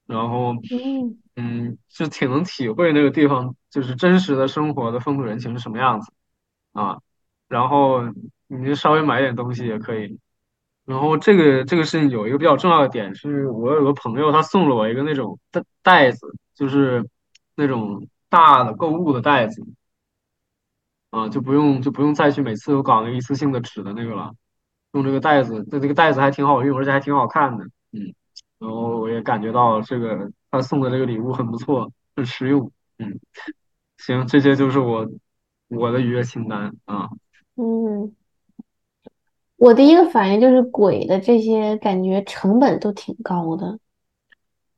[0.08, 6.12] 然后，嗯嗯，就挺能体会那个地方就是真实的生活的风土人情是什么样子
[6.72, 6.98] 啊。
[7.48, 8.02] 然后
[8.48, 10.18] 你就稍微买点东西也可以。
[10.90, 17.08] 然后这个这个事情有一个比较重要的点，是我有个朋友他送了我一个那种袋袋子，就是
[17.54, 19.64] 那种大的购物的袋子。
[21.12, 24.32] 啊，就不用就不用再去每次都搞那个一次性的纸的那个了，
[24.94, 28.14] 用这个袋子，那这个袋子还挺好用，而且还挺好看的，嗯，
[28.58, 33.20] 然后我也感觉到这个他送的这个礼物很不错，很实用，嗯，
[33.98, 35.08] 行，这些就是我
[35.68, 37.10] 我的愉悦清单啊，
[37.56, 38.16] 嗯，
[39.60, 43.78] 我第一个反应就是鬼的这些感觉成本都挺高的。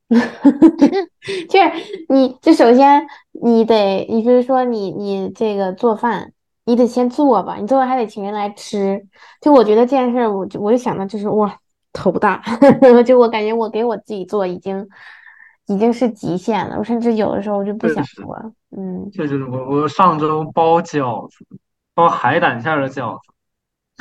[0.12, 1.72] 就是
[2.10, 6.34] 你，就首先你得，你比如说你你这个做饭，
[6.66, 9.08] 你得先做吧，你做完还得请人来吃。
[9.40, 11.58] 就我觉得这件事儿，我就我就想到就是哇，
[11.94, 12.44] 头大。
[13.06, 14.86] 就我感觉我给我自己做已经
[15.68, 18.52] 已经是极限了，我甚至有的时候我就不想做了。
[18.76, 21.46] 嗯，就是我我上周包饺子，
[21.94, 23.31] 包海胆馅儿的饺子，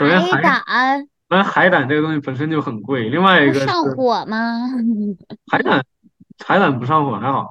[0.00, 4.66] 首先海海胆首先海胆这个东西本身就很贵，另外一个上火吗？
[5.52, 5.84] 海胆
[6.42, 7.48] 海胆不上火还好。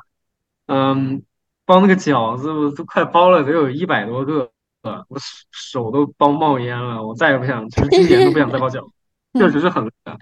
[0.65, 1.21] 嗯，
[1.63, 4.49] 包那个饺子，我都快包了得有一百多个
[4.81, 8.93] 了，我手手都包冒烟了，我再也不想，就是今年都不想再包饺子，
[9.35, 10.17] 确实是很累的，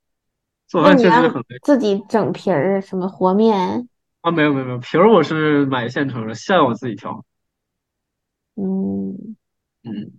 [0.66, 3.86] 做饭确实是很累自己整皮儿，什么和面，
[4.22, 4.30] 啊。
[4.30, 7.22] 没有没有没有，皮儿我是买现成的，馅我自己调。
[8.56, 9.36] 嗯，
[9.84, 10.12] 嗯，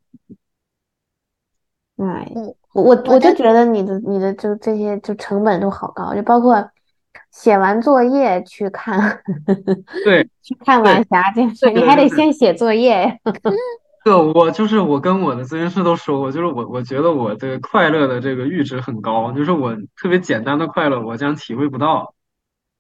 [2.02, 2.32] 哎，
[2.74, 6.70] 我我我就觉得你的你的就这些就成本都好高，就包括
[7.32, 9.22] 写完作业去看
[10.04, 13.16] 对 去看对，晚霞这样你还得先写作业呀。
[14.04, 22.16] 这个我就是我跟我的咨询师都说过，就是我我觉得我的快乐的这个阈值很高，就是我特别简单的快乐我将体会不到。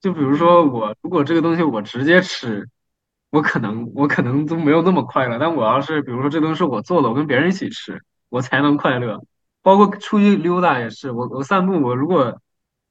[0.01, 2.67] 就比如说我如果这个东西我直接吃，
[3.29, 5.37] 我可能我可能都没有那么快乐。
[5.37, 8.01] 但我要是比如说这东西是我做的，我跟别人一起吃，
[8.31, 9.21] 我才能快乐。
[9.61, 12.41] 包括出去溜达也是，我我散步，我如果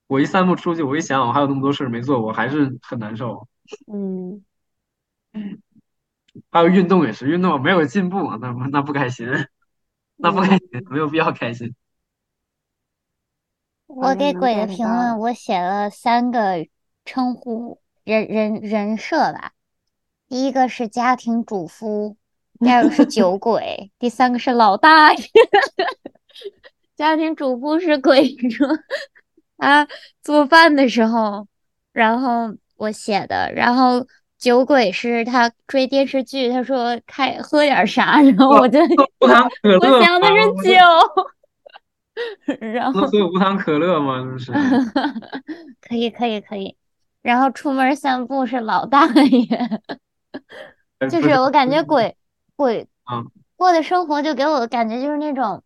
[0.07, 3.49] 我一散步出去，我一想我还有那么多事儿没做，我还是很难受。
[3.93, 4.45] 嗯，
[6.51, 9.26] 还有运动也是，运动没有进步，那不那不开心，
[10.16, 11.74] 那不开心，嗯，没有必要开心。
[13.86, 16.68] 我给鬼的评论，我写了三个
[17.05, 19.53] 称呼人人人设吧。
[20.28, 22.16] 第一个是家庭主妇，
[22.61, 25.24] 第二个是酒 鬼，第三个是老大爷。
[26.94, 28.68] 家庭主妇是鬼说
[29.56, 29.88] 啊
[30.22, 31.46] 做饭的时候，
[31.92, 34.06] 然后我写的，然后
[34.38, 38.78] 酒鬼是他追电视剧，他说开喝点啥，然后，我就
[39.20, 40.04] 无糖可我乐吗？
[40.04, 40.34] 想的是
[40.68, 40.76] 酒，
[42.61, 44.22] 然后能喝无糖可乐吗？
[44.32, 44.52] 这是，
[45.80, 46.76] 可以可以可以，
[47.22, 49.80] 然后出门散步是老大爷，
[51.11, 52.14] 就是我感觉鬼
[52.61, 53.24] 鬼啊，
[53.56, 55.62] 过的生活就给我的感觉就是那种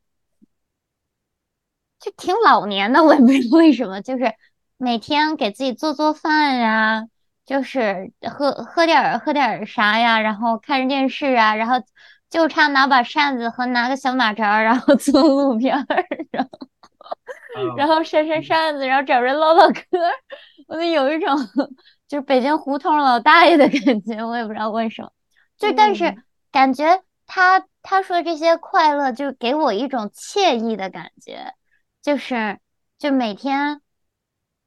[1.99, 4.33] 就挺老年的，我也不知道为什么，就是
[4.77, 7.09] 每天给自己做做饭呀，
[7.45, 11.85] 就是喝喝点儿喝点儿啥呀，然后看着电视啊，然后
[12.31, 16.69] 就差拿把扇子和拿个小马扎，然后坐路边儿，然后
[17.77, 19.83] 然啊，后扇扇扇子，然后找人唠唠嗑，
[20.69, 21.29] 我就有一种
[22.07, 25.11] 就是北京胡同老大爷的感觉，我也不知道为什么。
[25.59, 26.23] 就但是嗯
[26.55, 31.53] 感觉他他说这些快乐，就给我一种惬意的感觉，
[32.01, 32.61] 就是
[32.97, 33.81] 就每天，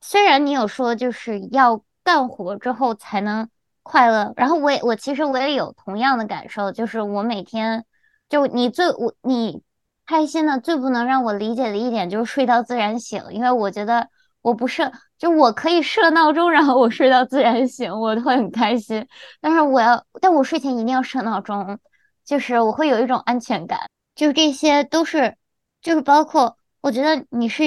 [0.01, 3.49] 虽然你有说就是要干活之后才能
[3.83, 7.85] 快乐，然后我也我其实我也有同样的感受，就是我每天
[8.27, 9.63] 就你最我你
[10.05, 14.09] 开心的最不能让我理解的一点就是睡到自然醒，因为我觉得
[14.41, 19.05] 我不是就我可以设闹钟，然后我睡到自然醒，我会很开心。
[19.41, 21.79] 但是我要，但我睡前一定要设闹钟，
[22.23, 23.79] 就是我会有一种安全感，
[24.15, 25.35] 就是这些都是，
[25.81, 27.63] 就是包括我觉得你是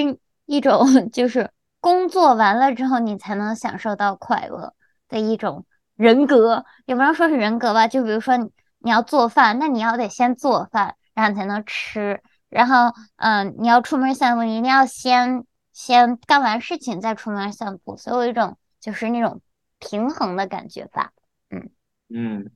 [0.46, 1.50] 一种 就是
[1.80, 4.72] 工作完了之后，你才能享受到快乐
[5.08, 5.66] 的一种
[5.96, 15.44] 人格，也不能说是人格吧，就比如说你要做饭，那你要得先做饭，然后才能吃，然后嗯，你要出门散步，你一定要先
[15.80, 19.40] 先干完事情再出门散步，所以有一种就是那种
[19.78, 21.12] 平衡的感觉吧，
[21.50, 21.70] 嗯。
[22.12, 22.50] 嗯，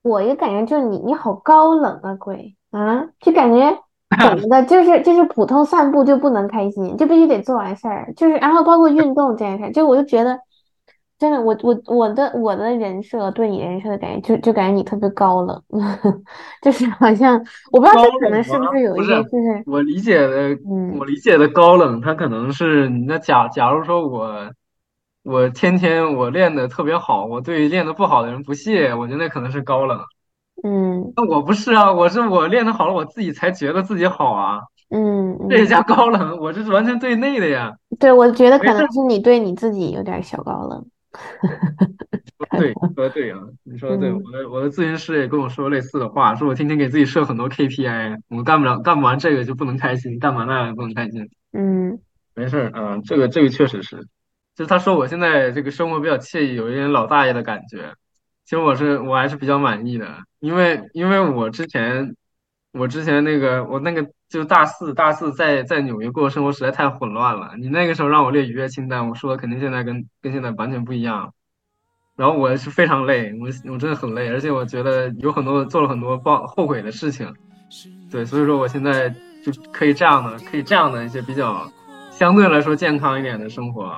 [0.00, 3.78] 我一个感觉就是你你好高冷啊，鬼啊，就感觉
[4.22, 10.40] 怎么的，就是就是普通散步就不能开心，就必须得做完事儿，就是然后包括运动这件事儿，就我就觉得
[11.18, 15.62] 真的，我我我的我的人设对你人设的感觉，就就感觉你特别高冷，
[16.60, 17.34] 就是好像
[17.72, 24.50] 我不知道这可能是不是有一些就是我理解的，嗯我理解的高冷，他可能是那假假如说我
[25.24, 29.98] 我天天我练的特别好，我对练的不好的人不屑，我觉得那可能是高冷。
[30.64, 34.60] 嗯那我不是啊，我是我练的好了，我自己才觉得自己好啊，
[34.90, 37.72] 嗯也叫高冷，我这是完全对内的呀。
[37.98, 40.86] 对，我觉得可能是你对你自己有点小高冷，
[42.58, 51.28] 对，说的对啊，你说的对，嗯我的我的咨询师也跟我说类似的话，说我天天给自己设很多 KPI，我干不了，干不完这个就不能开心，干完那个不能开心。
[51.52, 51.98] 嗯
[52.34, 53.96] 没事儿啊，这个这个确实是，
[54.54, 57.94] 就是他说我现在这个生活比较惬意，有一点老大爷的感觉。
[58.44, 62.14] 其实我是我还是比较满意的，因为因为我之前
[62.72, 67.52] 我之前那个我那个就大四大四在在纽约过的生活实在太混乱了。
[67.58, 71.32] 你那个时候让我列愉悦清单，我说的肯定现在跟跟现在完全不一样。
[72.16, 77.30] 然后我是非常累，我我真的很累，而且我觉得有很多做了很多报后悔的事情。
[78.10, 79.10] 对，所以说我现在
[79.44, 81.70] 就可以这样的，可以这样的一些比较
[82.10, 83.94] 相对来说健康一点的生活，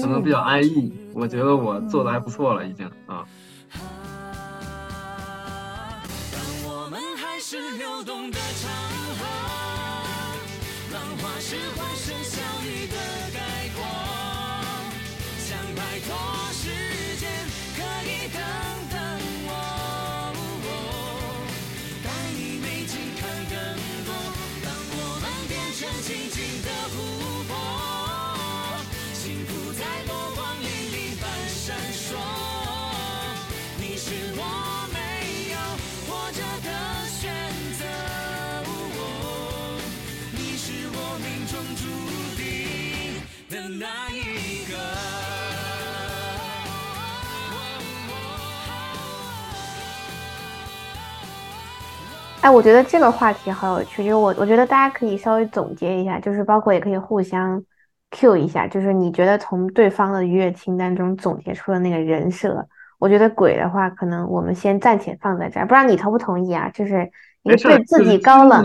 [0.00, 0.92] 可能比嗯较安逸。
[1.14, 3.24] 我觉得我做的还不错了，已经啊。
[6.32, 8.87] 当我们还是流动的长河，浪花
[11.40, 12.27] 是幻是。
[52.48, 57.62] 哎，我觉得这个话题好有趣，就是我我觉得大家可以稍微总结一下，就是包括也可以互相
[58.10, 62.66] Q 一下，就是你觉得从对方的愉悦清单中总结出的那个人设，
[62.98, 66.70] 我觉得鬼的话，可能我们先暂且放在这儿，不知道你同不同意啊？
[66.70, 67.10] 就是
[67.42, 68.64] 一个对自己高冷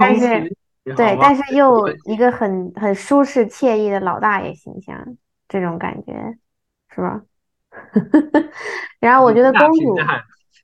[0.00, 0.56] 但是
[0.96, 5.06] 对，但是又一个很很舒适惬意的老大爷形象，
[5.48, 6.36] 这种感觉
[6.92, 7.22] 是吧？
[8.98, 9.96] 然后我觉得公主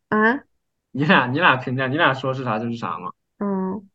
[0.08, 0.40] 啊。
[0.96, 3.12] 你俩你俩评价，你俩说是啥就是啥嘛。
[3.38, 3.86] 嗯，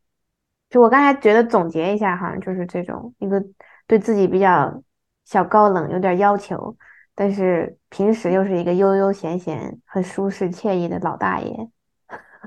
[0.69, 3.43] 就我刚才觉得总结一下，好像就是这种一个
[3.87, 4.83] 对自己比较
[5.25, 6.77] 小高冷，有点要求，
[7.15, 11.69] 但是平时又是一个悠悠闲闲、很舒适惬意的老大爷。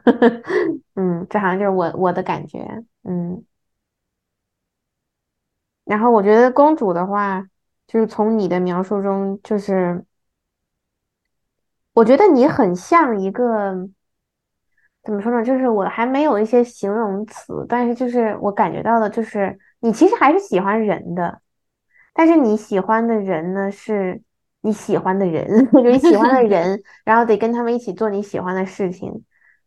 [0.95, 2.85] 嗯，这好像就是我我的感觉。
[3.03, 3.45] 嗯，
[5.85, 7.45] 然后我觉得公主的话，
[7.89, 10.05] 就是从你的描述中，就是
[11.93, 13.89] 我觉得你很像一个。
[15.05, 15.45] 怎么说呢？
[15.45, 21.41] 就是我还没有一些形容词，但是就是我感觉到的，就是你其实还是喜欢人的，
[22.15, 24.23] 但是你喜欢的人呢，是
[24.63, 29.13] 你喜欢的人， 就你喜欢的人，然后得跟他们一起做你喜欢的事情。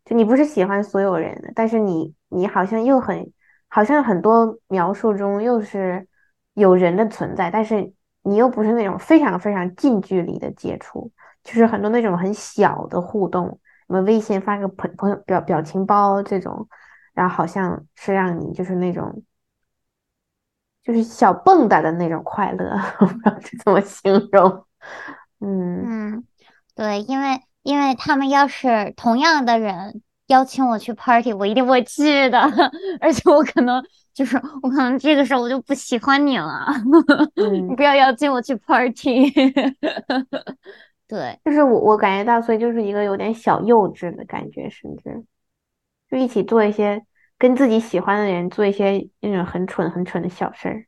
[0.04, 3.30] 就你不是喜欢所有人的，但是你你好像又很，
[3.68, 6.04] 好像很多描述中又是
[6.54, 11.12] 有人的存在，但是你又不是那种非常非常近距离的接触，
[11.44, 13.60] 就是很多那种很小的互动。
[13.88, 16.68] 什么微信发个朋朋友表表情包这种，
[17.14, 19.22] 然后好像是让你就是那种，
[20.84, 22.70] 就是小蹦跶的那种快乐，
[23.00, 24.64] 我不知道这怎么形容。
[25.40, 26.24] 嗯嗯，
[26.74, 32.38] 对，因为因为他们要是同样的人邀请我去 party，我一定会去的，
[33.00, 33.82] 而且我可能
[34.12, 36.66] 就是我可能这个时候我就不喜欢你了，
[37.36, 39.32] 你嗯，不要邀请我去 party。
[41.08, 45.24] 对，就是我我感觉到，所以就是一个有点小幼稚的感觉，甚至
[46.10, 47.04] 就一起做一些
[47.38, 50.86] 跟自己喜欢的人做一些那种很蠢很蠢的小事儿。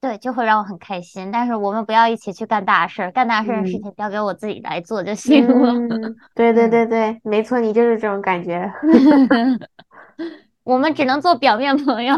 [0.00, 1.30] 对，就会让我很开心。
[1.30, 5.84] 但是我们不要一起去干大事儿，干大事儿的事嗯情交给我自己来做就行了。
[5.88, 8.72] 嗯，对对嗯对 对，没错，你就是这种感觉。
[10.64, 12.16] 我们只能做表面朋友。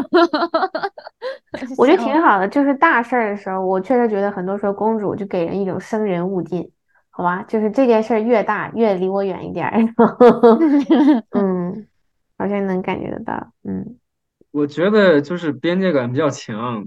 [1.77, 6.71] 我觉得挺好的，就是大事儿的时候，我确实觉得很多时候公主就给人一种生人勿近，
[7.17, 7.41] 好吧？
[7.43, 9.79] 就是这件事儿越大，越离我远一点儿。
[11.31, 11.87] 嗯，
[12.37, 13.53] 好像能感觉得到。
[13.63, 13.97] 嗯
[14.51, 16.85] 我觉得就是边界感比较强，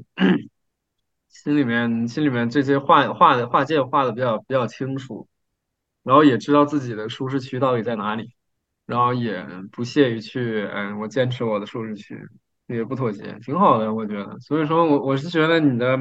[1.31, 5.27] 心里面心里面这些画画的划界画的比较比较清楚，
[6.03, 8.33] 然后也知道自己的舒适区到底在哪里，
[8.85, 12.19] 然后也不屑于去，嗯，我坚持我的舒适区，
[12.67, 14.39] 也不妥协，挺好的，我觉得。
[14.41, 15.99] 所以说我我是觉得你的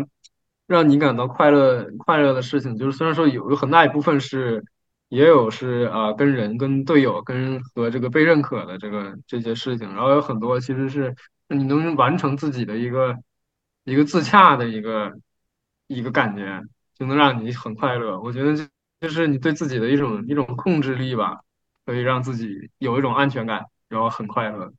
[0.68, 4.64] 让你感到快乐快乐的事情，就是虽然说有有很大一部分是，
[5.10, 11.16] 也有是啊、跟人、跟队友、跟和这个被认可的这个这些事情，然后有很多其实是
[11.48, 13.16] 你能完成自己的一个
[13.86, 15.14] 一个自洽的一个
[15.88, 16.62] 一个感觉，
[16.94, 18.20] 就能让你很快乐。
[18.22, 18.70] 我觉得这
[19.02, 21.42] 就是你对自己的一种一种控制力吧。
[21.86, 24.74] 可以让自己有一种安全感，然后很快乐，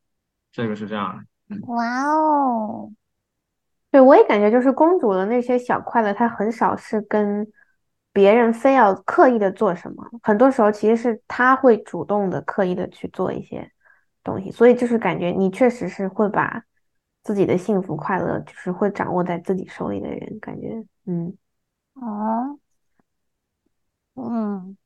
[0.53, 1.25] 这个是这样的。
[1.49, 2.93] 嗯，哇哦，
[3.91, 7.47] 对，我也感觉就是公主的那些小快乐，她很少是跟
[8.13, 13.71] 别人非要刻意的做什么，很多时候其实是她会主动的、刻意的去做一些
[14.23, 16.63] 东西，所以就是感觉你确实是会把
[17.23, 21.37] 自己的幸福快乐，就是会掌握在自己手里的人，感觉，嗯。
[21.95, 22.59] 哦，
[24.15, 24.77] 嗯，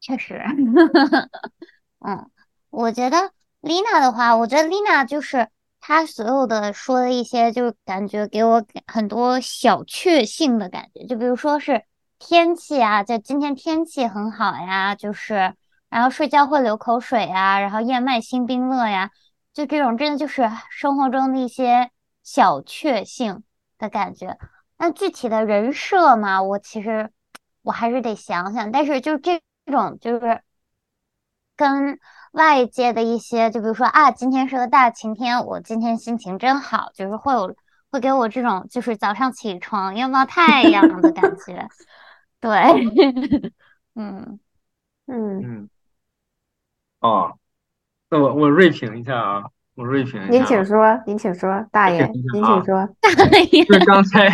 [0.00, 0.40] 确实，
[2.00, 2.30] 嗯，
[2.70, 5.48] 我觉得丽娜的话，我觉得丽娜就是
[5.88, 11.84] 他所有的说的一些，就是感觉给我很多小确幸的感觉，就比如说是
[12.18, 15.54] 天气啊，就今天天气很好呀，就是
[15.88, 19.12] 然后睡觉会流口水呀，然后燕麦新冰乐呀，
[19.54, 21.92] 就这种真的就是生活中的一些
[22.24, 23.44] 小确幸
[23.78, 24.36] 的感觉。
[24.78, 27.12] 那具体的人设嘛，我其实
[27.62, 30.42] 我还是得想想，但是就这种就是
[31.54, 32.00] 跟
[32.36, 37.56] 外界的一些，就比如说啊，今天是个大晴天，我今天心情真好，就是会有
[37.90, 41.66] 会给我这种就是早上起床拥抱太阳的感觉，
[42.38, 42.52] 对，
[43.96, 44.38] 嗯
[45.06, 45.70] 嗯，嗯，
[47.00, 47.38] 哦，
[48.10, 52.86] 那我我锐评一下啊，我锐评一您下您，请说，您请说，大爷，您请说。
[53.00, 53.64] 大爷。
[53.64, 54.28] 就是刚才，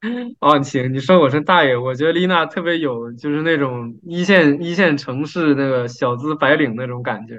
[0.40, 7.34] 哦，行，你说我是大爷，我觉得丽娜特别有就是那种一线一线城市那个小资白领那种感觉。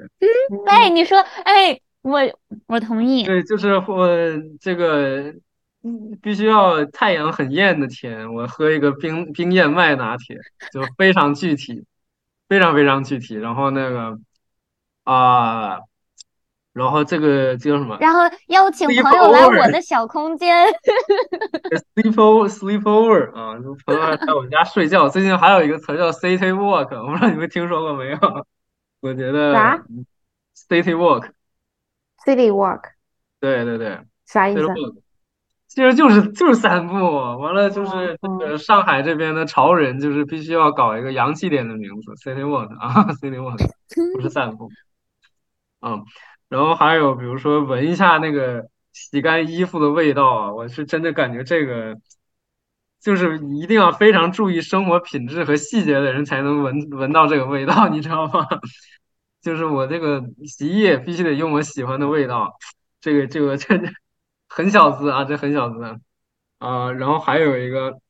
[0.68, 2.20] 哎，嗯你说，哎，我
[2.68, 4.10] 我同意，对，就是我
[4.60, 5.34] 这个
[5.84, 10.38] 嗯必须要太阳很艳的天，我喝一个冰冰燕麦拿铁，
[10.74, 11.86] 就非常具体，
[12.50, 13.36] 非常非常具体。
[13.36, 14.20] 然后那个
[15.06, 15.80] 啊、
[16.80, 20.66] 然后这个叫什么然后邀请朋友来我的小空间
[21.94, 25.10] ，sleep over sleep over 啊，就朋友来我们家睡觉。
[25.10, 28.18] 最近还有一个词叫 city walk，我不知道你们听说过没有？
[29.02, 29.84] 我觉得啥
[30.56, 32.82] city walk，？City walk
[33.42, 35.02] 对对对啥意思？walk。
[35.68, 43.60] 其实就是就是散步，完了就哦是这哦，个上海这边的潮人，就是必须要搞一个洋气点的名字，city walk 啊， city walk
[44.16, 44.72] 不是散步，
[45.82, 46.04] 嗯，
[46.50, 51.96] 然后还有比如说闻一下那个洗干衣服的味道啊，我是真的感觉这个
[53.00, 58.48] 就是一定要非常注意生活品质和细节的人才能闻闻到这个味道，你知道吗？
[59.42, 62.58] 就是我这个洗衣液必须得用我喜欢的味道，
[63.00, 63.80] 这个这个这
[64.50, 65.82] 很小资啊，这很小资
[66.58, 66.92] 啊。
[66.92, 68.02] 然后还有一个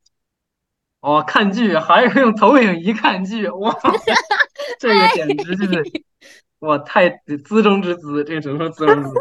[1.00, 3.72] 哦，看剧还有用投影仪看剧，哇，
[4.80, 5.84] 这个简直就是
[6.60, 7.08] 哇，太
[7.44, 9.16] 资中之资，这个只能说资中之资。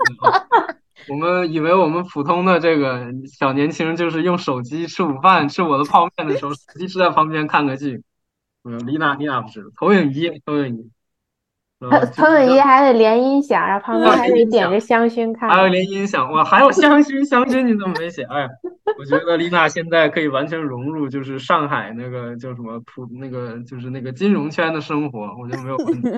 [1.10, 8.04] 我们以为我们普通的这个小年轻就是用手机吃午饭、吃我的泡面的时候，手机是在旁边看个剧。
[8.64, 10.92] 嗯，李娜丽娜不是投影仪，投影仪，
[12.14, 15.50] 投影仪还得连音响，然后旁边还得点着香薰看。
[15.50, 18.24] 还有连音响，哇，还有香薰，香薰你怎么没写？
[18.24, 18.48] 哎呀，
[19.00, 26.10] 我觉得丽娜现在可以完全融入，就是上海那个叫什么普那个就是那个金融圈的生活，我觉得没有问题，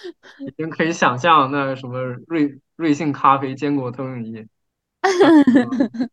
[0.46, 4.46] 已经可以想象那什么瑞瑞幸咖啡坚果投影仪，
[5.02, 6.08] 嗯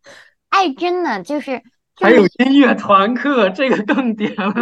[0.49, 1.61] 哎，真的就是
[1.95, 4.53] 就还有音乐团课，这个更点了，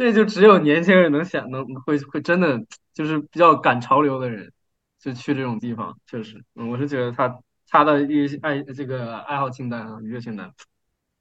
[0.00, 2.58] 这就只有年轻人能想能会会真的
[2.94, 4.50] 就是比较赶潮流的人，
[4.98, 7.38] 就去这种地方，确实，嗯，我是觉得他
[7.68, 10.50] 他的一些爱这个爱好清单啊，娱乐清单，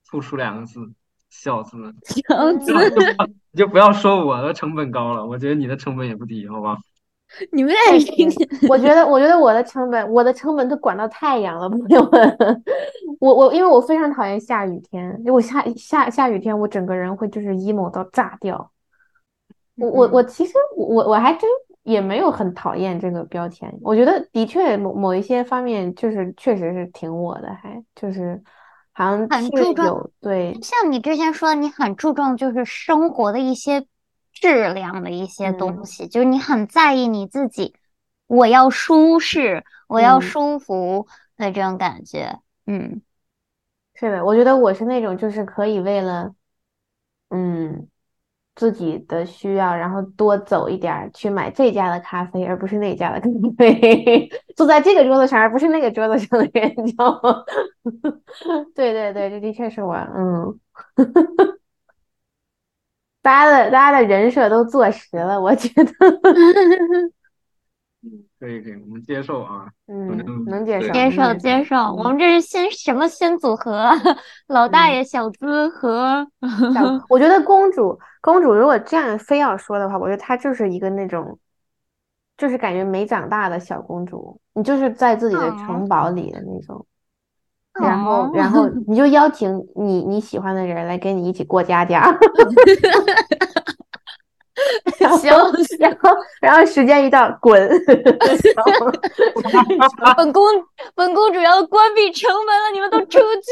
[0.09, 0.79] 突出两个字，
[1.29, 2.71] 小资，小资，
[3.51, 6.77] 你就不要说我的成本高了，我觉得你的成本也不低，好吧？
[7.53, 8.29] 你们不俩行，
[8.69, 12.63] 我觉得， 我觉得我的成本，我的成本都管到太阳了，朋友们。
[13.19, 18.71] 我我因为我非常讨厌下雨天，就我下下下雨天，我整个人会就是 emo 到炸掉。
[19.75, 21.49] 我我我嗯其实我我还真
[21.83, 23.73] 也没有很讨厌这个标签。
[23.81, 28.41] 我觉得的确某某一些方面就是确实是挺我的，还就是
[28.91, 33.85] 好像很注重对，像你之前说，你很注重就是生活的一些
[34.41, 37.75] 质量的一些东嗯西，就是你很在意你自己，
[38.27, 42.39] 我要舒适，我要嗯舒服的这种感觉。
[42.65, 43.01] 嗯，
[43.95, 46.33] 是的，我觉得我是那种就是可以为了
[47.29, 47.87] 嗯
[48.55, 57.43] 自己的需要，然后多走一点儿去买这家的咖啡，而不是那家的咖啡， 坐在这个桌子上，而不是那个桌子上的人，你知道吗？
[58.75, 60.59] 对对对，这的确是我，嗯，
[63.29, 65.91] 大家的大家的人设都坐实了，我觉得，
[68.39, 69.69] 可以可以，我们接受啊。
[69.85, 70.17] 嗯，
[70.47, 73.91] 能接受，接受接接受，嗯我们这是新什么新组合？
[74.47, 74.95] 老大嗯。
[74.95, 76.25] 爷小资和
[76.73, 81.37] 小，我觉得公主公主如果这样非要说的话，我觉得她就是一个那种，
[82.35, 86.83] 就是感觉没长大的小公主，你就是在自己的哦城堡里的那种，
[87.81, 92.03] 然后哦然后 你就邀请你你喜欢的人来跟你一起过家家，
[94.99, 95.31] 然后行
[95.79, 96.09] 然后
[96.41, 97.77] 然后时间一到滚，然
[99.87, 100.43] 后本公
[100.95, 103.49] 本公主要关闭城门了，你们都出去。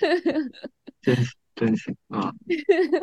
[1.02, 2.32] 真行真行啊！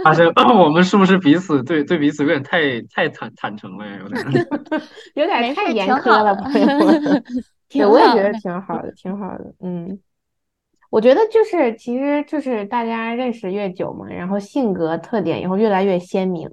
[0.03, 0.25] 发现
[0.57, 3.97] 我们是不是彼此对对彼此有点太太坦坦诚了呀？
[4.01, 4.25] 有点。
[5.15, 7.23] 有点太严苛了，的朋友们。
[7.73, 9.53] 我也觉得挺好的，挺好的。
[9.59, 9.99] 嗯，
[10.89, 16.49] 我觉得就是，其实就是大家认识越久嘛，然后性格特点也会越来越鲜明。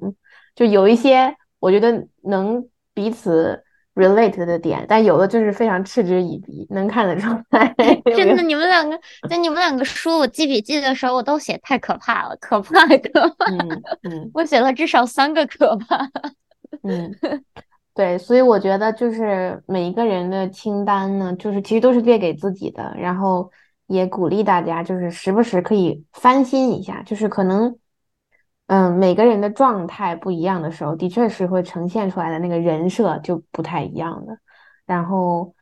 [0.55, 3.63] 就有一些我觉得能彼此
[3.95, 7.73] relate 的点，但有的就是非常嗤之以鼻，能看得出来。
[8.17, 8.99] 真的， 你们两个，
[9.29, 16.09] 就你们两个说我记笔记的时候，我都写太可怕了，可怕可怕，嗯嗯 我写了至少三个可怕。
[16.83, 17.15] 嗯，
[17.95, 23.51] 对，所以我觉得就是每一个人的清单呢，就是其实都是列给自己的，然后
[23.87, 27.79] 也鼓励大家就是时不时可以翻新一下，就是可能，
[28.67, 34.37] 嗯，每个人的状态不一样的时候，的确是会呈现出来的那个人设就不太一样的，
[34.87, 35.55] 然后，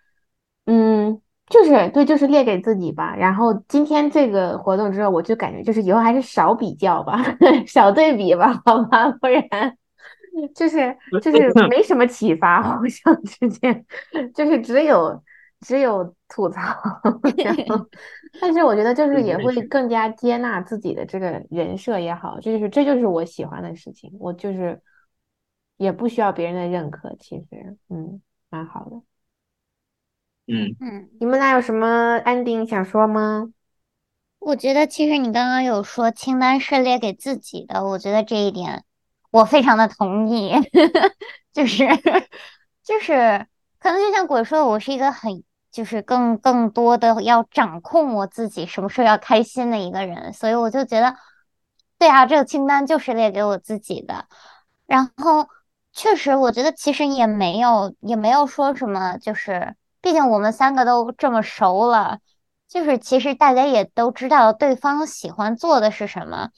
[0.67, 1.21] 嗯。
[1.49, 3.15] 就是对，就是列给自己吧。
[3.15, 7.23] 然后今天这个活动之后，我就感觉就是以后还是少比较吧，
[7.67, 9.77] 少对比吧，好吧，不然
[10.55, 13.85] 就是就是没什么启发， 互相之间
[14.35, 15.23] 就是只有
[15.61, 16.61] 只有吐槽，
[18.41, 24.81] 但是我觉得就是也会更加接纳自己的这个人设也好，这就是这就是我喜欢的事情，我就是
[25.77, 28.21] 也不需要别人的认可，其实嗯，
[28.51, 29.03] 蛮好的。
[30.49, 33.53] 嗯，嗯，你们俩有什么 ending 想说吗？
[34.41, 38.85] 我觉得其实你刚刚有说清单是列给自己的，我觉得这一点
[39.33, 40.53] 我非常的同意，
[41.53, 41.89] 就是
[42.85, 43.47] 就是
[43.81, 51.17] 可能就像鬼说的，我是一个很就是更更多的要掌控我自己什么事儿要开心的一个人，所以我就觉得，
[51.99, 54.27] 对啊，这个清单就是列给我自己的，
[54.87, 55.49] 然后
[55.93, 62.21] 确实我觉得其实也没有也没有说什么，就是毕竟我们三个都这么熟了。
[62.69, 66.49] 就是其实大家也都知道对方喜欢做的是什么，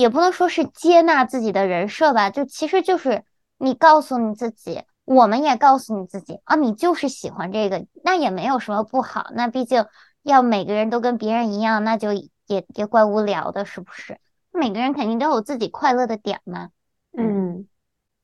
[0.00, 3.22] 也不能说是接纳自己的人设吧，就其实就是
[3.58, 9.26] 你告诉你自己，我们也告诉你自己啊，你就是喜欢这个，那也没有什么不好。
[9.34, 9.84] 那毕竟
[10.22, 14.18] 要每个人都跟别人一样，那就也也怪无聊的，是不是？
[14.50, 16.70] 每个人肯定都有自己快乐的点嘛。
[17.12, 17.68] 嗯，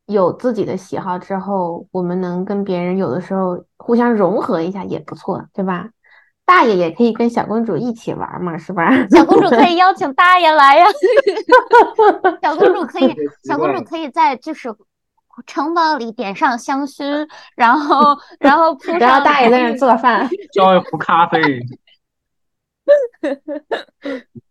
[0.06, 5.90] 有自己的喜好之后，我们能跟别人有的时候互相融合一下也不错，对吧？
[6.46, 8.88] 大爷也可以跟小公主一起玩嘛，是吧？
[9.10, 10.86] 小公主可以邀请大爷来呀，
[12.40, 14.72] 小公主可以，小公主可以在就是
[15.44, 21.40] 城堡里点上香薰，然后然后铺 然后上大爷在那做饭，浇一壶咖啡，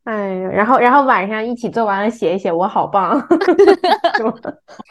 [0.04, 3.26] 哎呦，然后然后晚上一起做完了写一写，我好棒？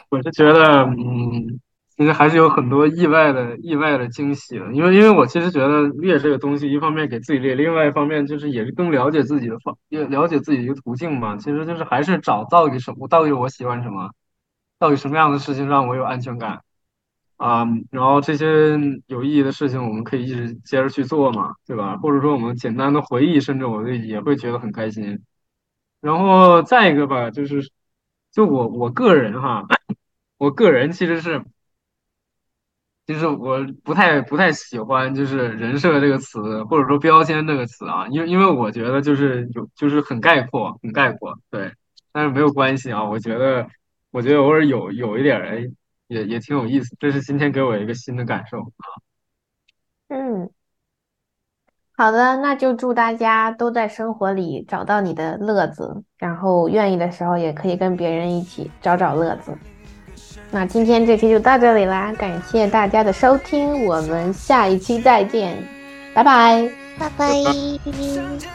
[0.09, 1.59] 我是觉得，嗯，
[1.97, 4.73] 其实还是有很多意外的、意外的惊喜的。
[4.73, 11.37] 因为，因为我其实觉得列这个东西，一方面给自己列，另外一方面就是也是更了解自己的方，也了解自己一个途径嘛。
[11.37, 14.11] 其实就是还是找到底什么，到底我喜欢什么，
[14.77, 16.61] 到底什么样的事情让我有安全感
[17.37, 18.77] 啊、然后这些
[19.07, 21.97] 有意义的事情，我们可以一直接着去做嘛，对吧？
[21.97, 25.19] 或者说我们简单的回忆，甚至我也会觉得很开心。
[26.01, 27.69] 然后再一个吧，就是
[28.31, 29.65] 就我我个人哈。
[30.37, 31.41] 我个人其实是，
[33.05, 41.71] 就是我不太不太喜欢就是人设这个词，或者说标签这个词啊，因为因为我觉得就是有就是很概括，很概括，对，
[42.11, 43.67] 但是没有关系啊，我觉得
[44.09, 45.63] 我觉得偶尔有有一点，哎，
[46.07, 46.95] 也也挺有意思。
[46.99, 48.57] 这是今天给我一个新的感受。
[50.07, 50.49] 嗯，
[51.95, 59.55] 好的，那就祝大家都在生活里找到你的乐子，然后愿意的时候也可以跟别人一起找找乐子。
[60.51, 65.57] 那今天这期就到这里啦，感谢大家的收听，我们下一期再见，
[66.13, 66.69] 拜拜。
[66.97, 68.54] 拜拜。